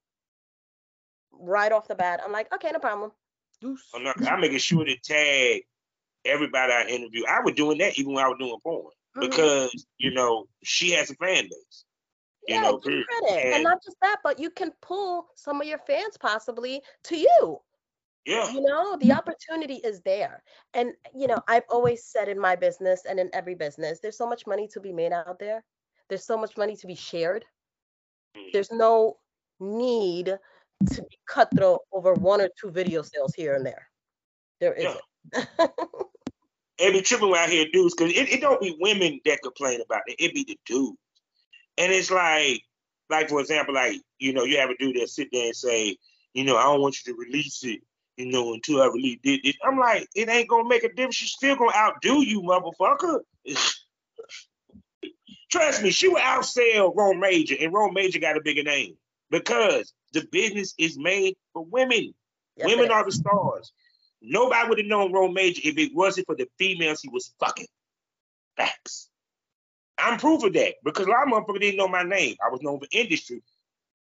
[1.32, 3.12] right off the bat, I'm like, okay, no problem.
[3.62, 5.64] I'm, not, I'm making sure to tag
[6.24, 7.24] everybody I interview.
[7.28, 9.20] I was doing that even when I was doing porn Mhm.
[9.30, 11.84] because you know she has a fan base.
[12.48, 12.80] You yeah, know.
[12.84, 13.04] And
[13.54, 17.60] And- not just that, but you can pull some of your fans possibly to you.
[18.26, 20.42] Yeah, You know, the opportunity is there.
[20.74, 24.28] And, you know, I've always said in my business and in every business, there's so
[24.28, 25.64] much money to be made out there.
[26.08, 27.46] There's so much money to be shared.
[28.36, 28.52] Mhm.
[28.52, 29.18] There's no
[29.58, 30.38] need
[30.92, 33.90] to be cutthroat over one or two video sales here and there.
[34.60, 34.88] There Yeah.
[35.34, 35.48] isn't.
[35.58, 35.70] it
[36.80, 40.16] be tripping I hear dudes because it, it don't be women that complain about it.
[40.18, 40.98] It be the dudes.
[41.78, 42.62] And it's like,
[43.08, 45.96] like for example, like, you know, you have a dude that sit there and say,
[46.34, 47.80] you know, I don't want you to release it,
[48.16, 49.40] you know, until I release it.
[49.44, 49.56] it.
[49.64, 51.16] I'm like, it ain't gonna make a difference.
[51.16, 53.20] She's still gonna outdo you, motherfucker.
[55.50, 58.96] Trust me, she will outsell Rome Major, and Rome Major got a bigger name
[59.30, 62.14] because the business is made for women.
[62.56, 63.72] It women are the stars.
[64.22, 67.66] Nobody would have known Rome Major if it wasn't for the females he was fucking.
[68.56, 69.08] Facts.
[69.98, 72.36] I'm proof of that because a lot of motherfuckers didn't know my name.
[72.44, 73.42] I was known for industry,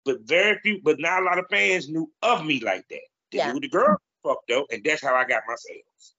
[0.05, 3.01] but very few, but not a lot of fans knew of me like that.
[3.31, 3.53] They Yeah.
[3.53, 6.15] knew the girl fucked up, and that's how I got my sales.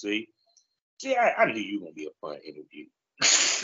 [0.00, 0.28] See,
[0.98, 2.86] see, I, I knew you were gonna be a fun interview.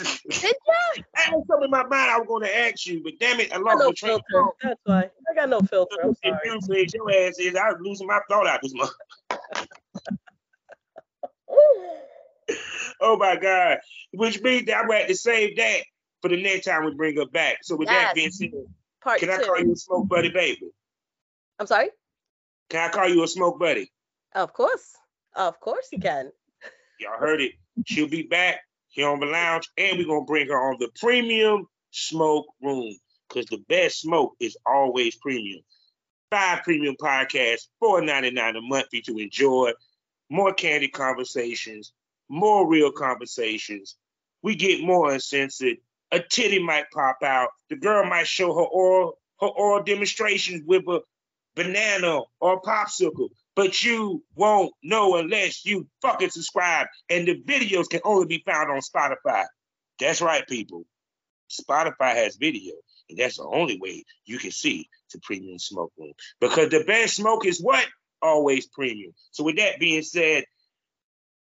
[0.03, 1.03] Did you?
[1.15, 3.55] I had something in my mind I was gonna ask you, but damn it, I
[3.55, 4.57] I lost the train filter.
[4.61, 5.09] That's why.
[5.29, 5.95] I got no filter.
[6.03, 6.39] I'm sorry.
[6.45, 8.91] You your ass is I was losing my thought out this month.
[13.01, 13.77] Oh my God.
[14.11, 15.81] Which means that I'm have to save that
[16.21, 17.59] for the next time we bring her back.
[17.61, 18.51] So with that being said,
[19.01, 20.69] Part can I call you a smoke buddy, baby?
[21.59, 21.89] I'm sorry.
[22.69, 23.91] Can I call you a smoke buddy?
[24.35, 24.93] Of course.
[25.35, 26.31] Of course you can.
[26.99, 27.53] Y'all heard it.
[27.85, 28.59] She'll be back
[28.89, 32.95] here on the lounge, and we're gonna bring her on the premium smoke room.
[33.27, 35.61] Because the best smoke is always premium.
[36.31, 39.71] Five premium podcasts, $4.99 a month for you to enjoy.
[40.29, 41.93] More candid conversations,
[42.27, 43.95] more real conversations.
[44.41, 45.77] We get more uncensored.
[46.11, 47.49] A titty might pop out.
[47.69, 51.01] The girl might show her oral her oral demonstrations with a
[51.55, 53.29] banana or a popsicle,
[53.59, 56.87] but you won't know unless you fucking subscribe.
[57.09, 59.43] And the videos can only be found on Spotify.
[59.99, 60.85] That's right, people.
[61.51, 62.75] Spotify has video,
[63.09, 66.13] and that's the only way you can see the premium smoke room.
[66.39, 67.85] Because the best smoke is what?
[68.21, 69.11] Always premium.
[69.31, 70.45] So with that being said,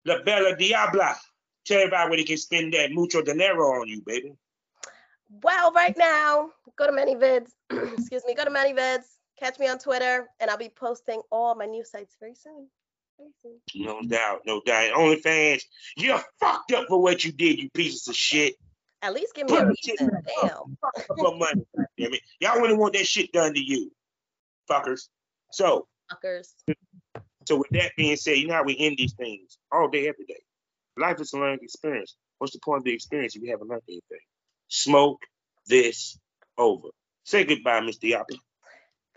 [0.03, 1.17] La Bella Diabla.
[1.67, 4.33] Tell everybody where they can spend that mucho dinero on you, baby.
[5.43, 7.51] Well, right now, go to ManyVids.
[7.99, 8.33] Excuse me.
[8.33, 9.03] Go to ManyVids.
[9.39, 12.67] Catch me on Twitter, and I'll be posting all my new sites very soon.
[13.19, 13.85] Very soon.
[13.85, 14.93] No doubt, no doubt.
[14.93, 15.61] OnlyFans,
[15.95, 18.55] you're fucked up for what you did, you pieces of shit.
[19.01, 20.09] At least give me a Put it reason.
[20.41, 20.77] Damn.
[20.81, 21.65] Fuck up money.
[21.97, 22.21] Damn it.
[22.39, 23.91] Y'all wouldn't want that shit done to you,
[24.69, 25.07] fuckers.
[25.51, 26.53] So, Fuckers.
[27.47, 30.25] so with that being said, you know how we end these things all day, every
[30.25, 30.41] day.
[30.97, 32.15] Life is a learning experience.
[32.39, 34.25] What's the point of the experience if you haven't learned anything?
[34.67, 35.21] Smoke
[35.67, 36.17] This
[36.57, 36.89] Ova.
[37.23, 38.11] Say goodbye, Mr.
[38.11, 38.39] Yappy.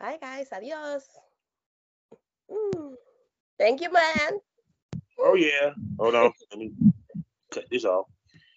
[0.00, 0.48] Bye, guys.
[0.52, 1.04] Adios.
[2.50, 2.94] Mm.
[3.58, 4.32] Thank you, man.
[5.20, 5.72] Oh yeah.
[5.98, 6.32] Hold on.
[6.50, 6.72] Let me
[7.52, 8.06] cut this off.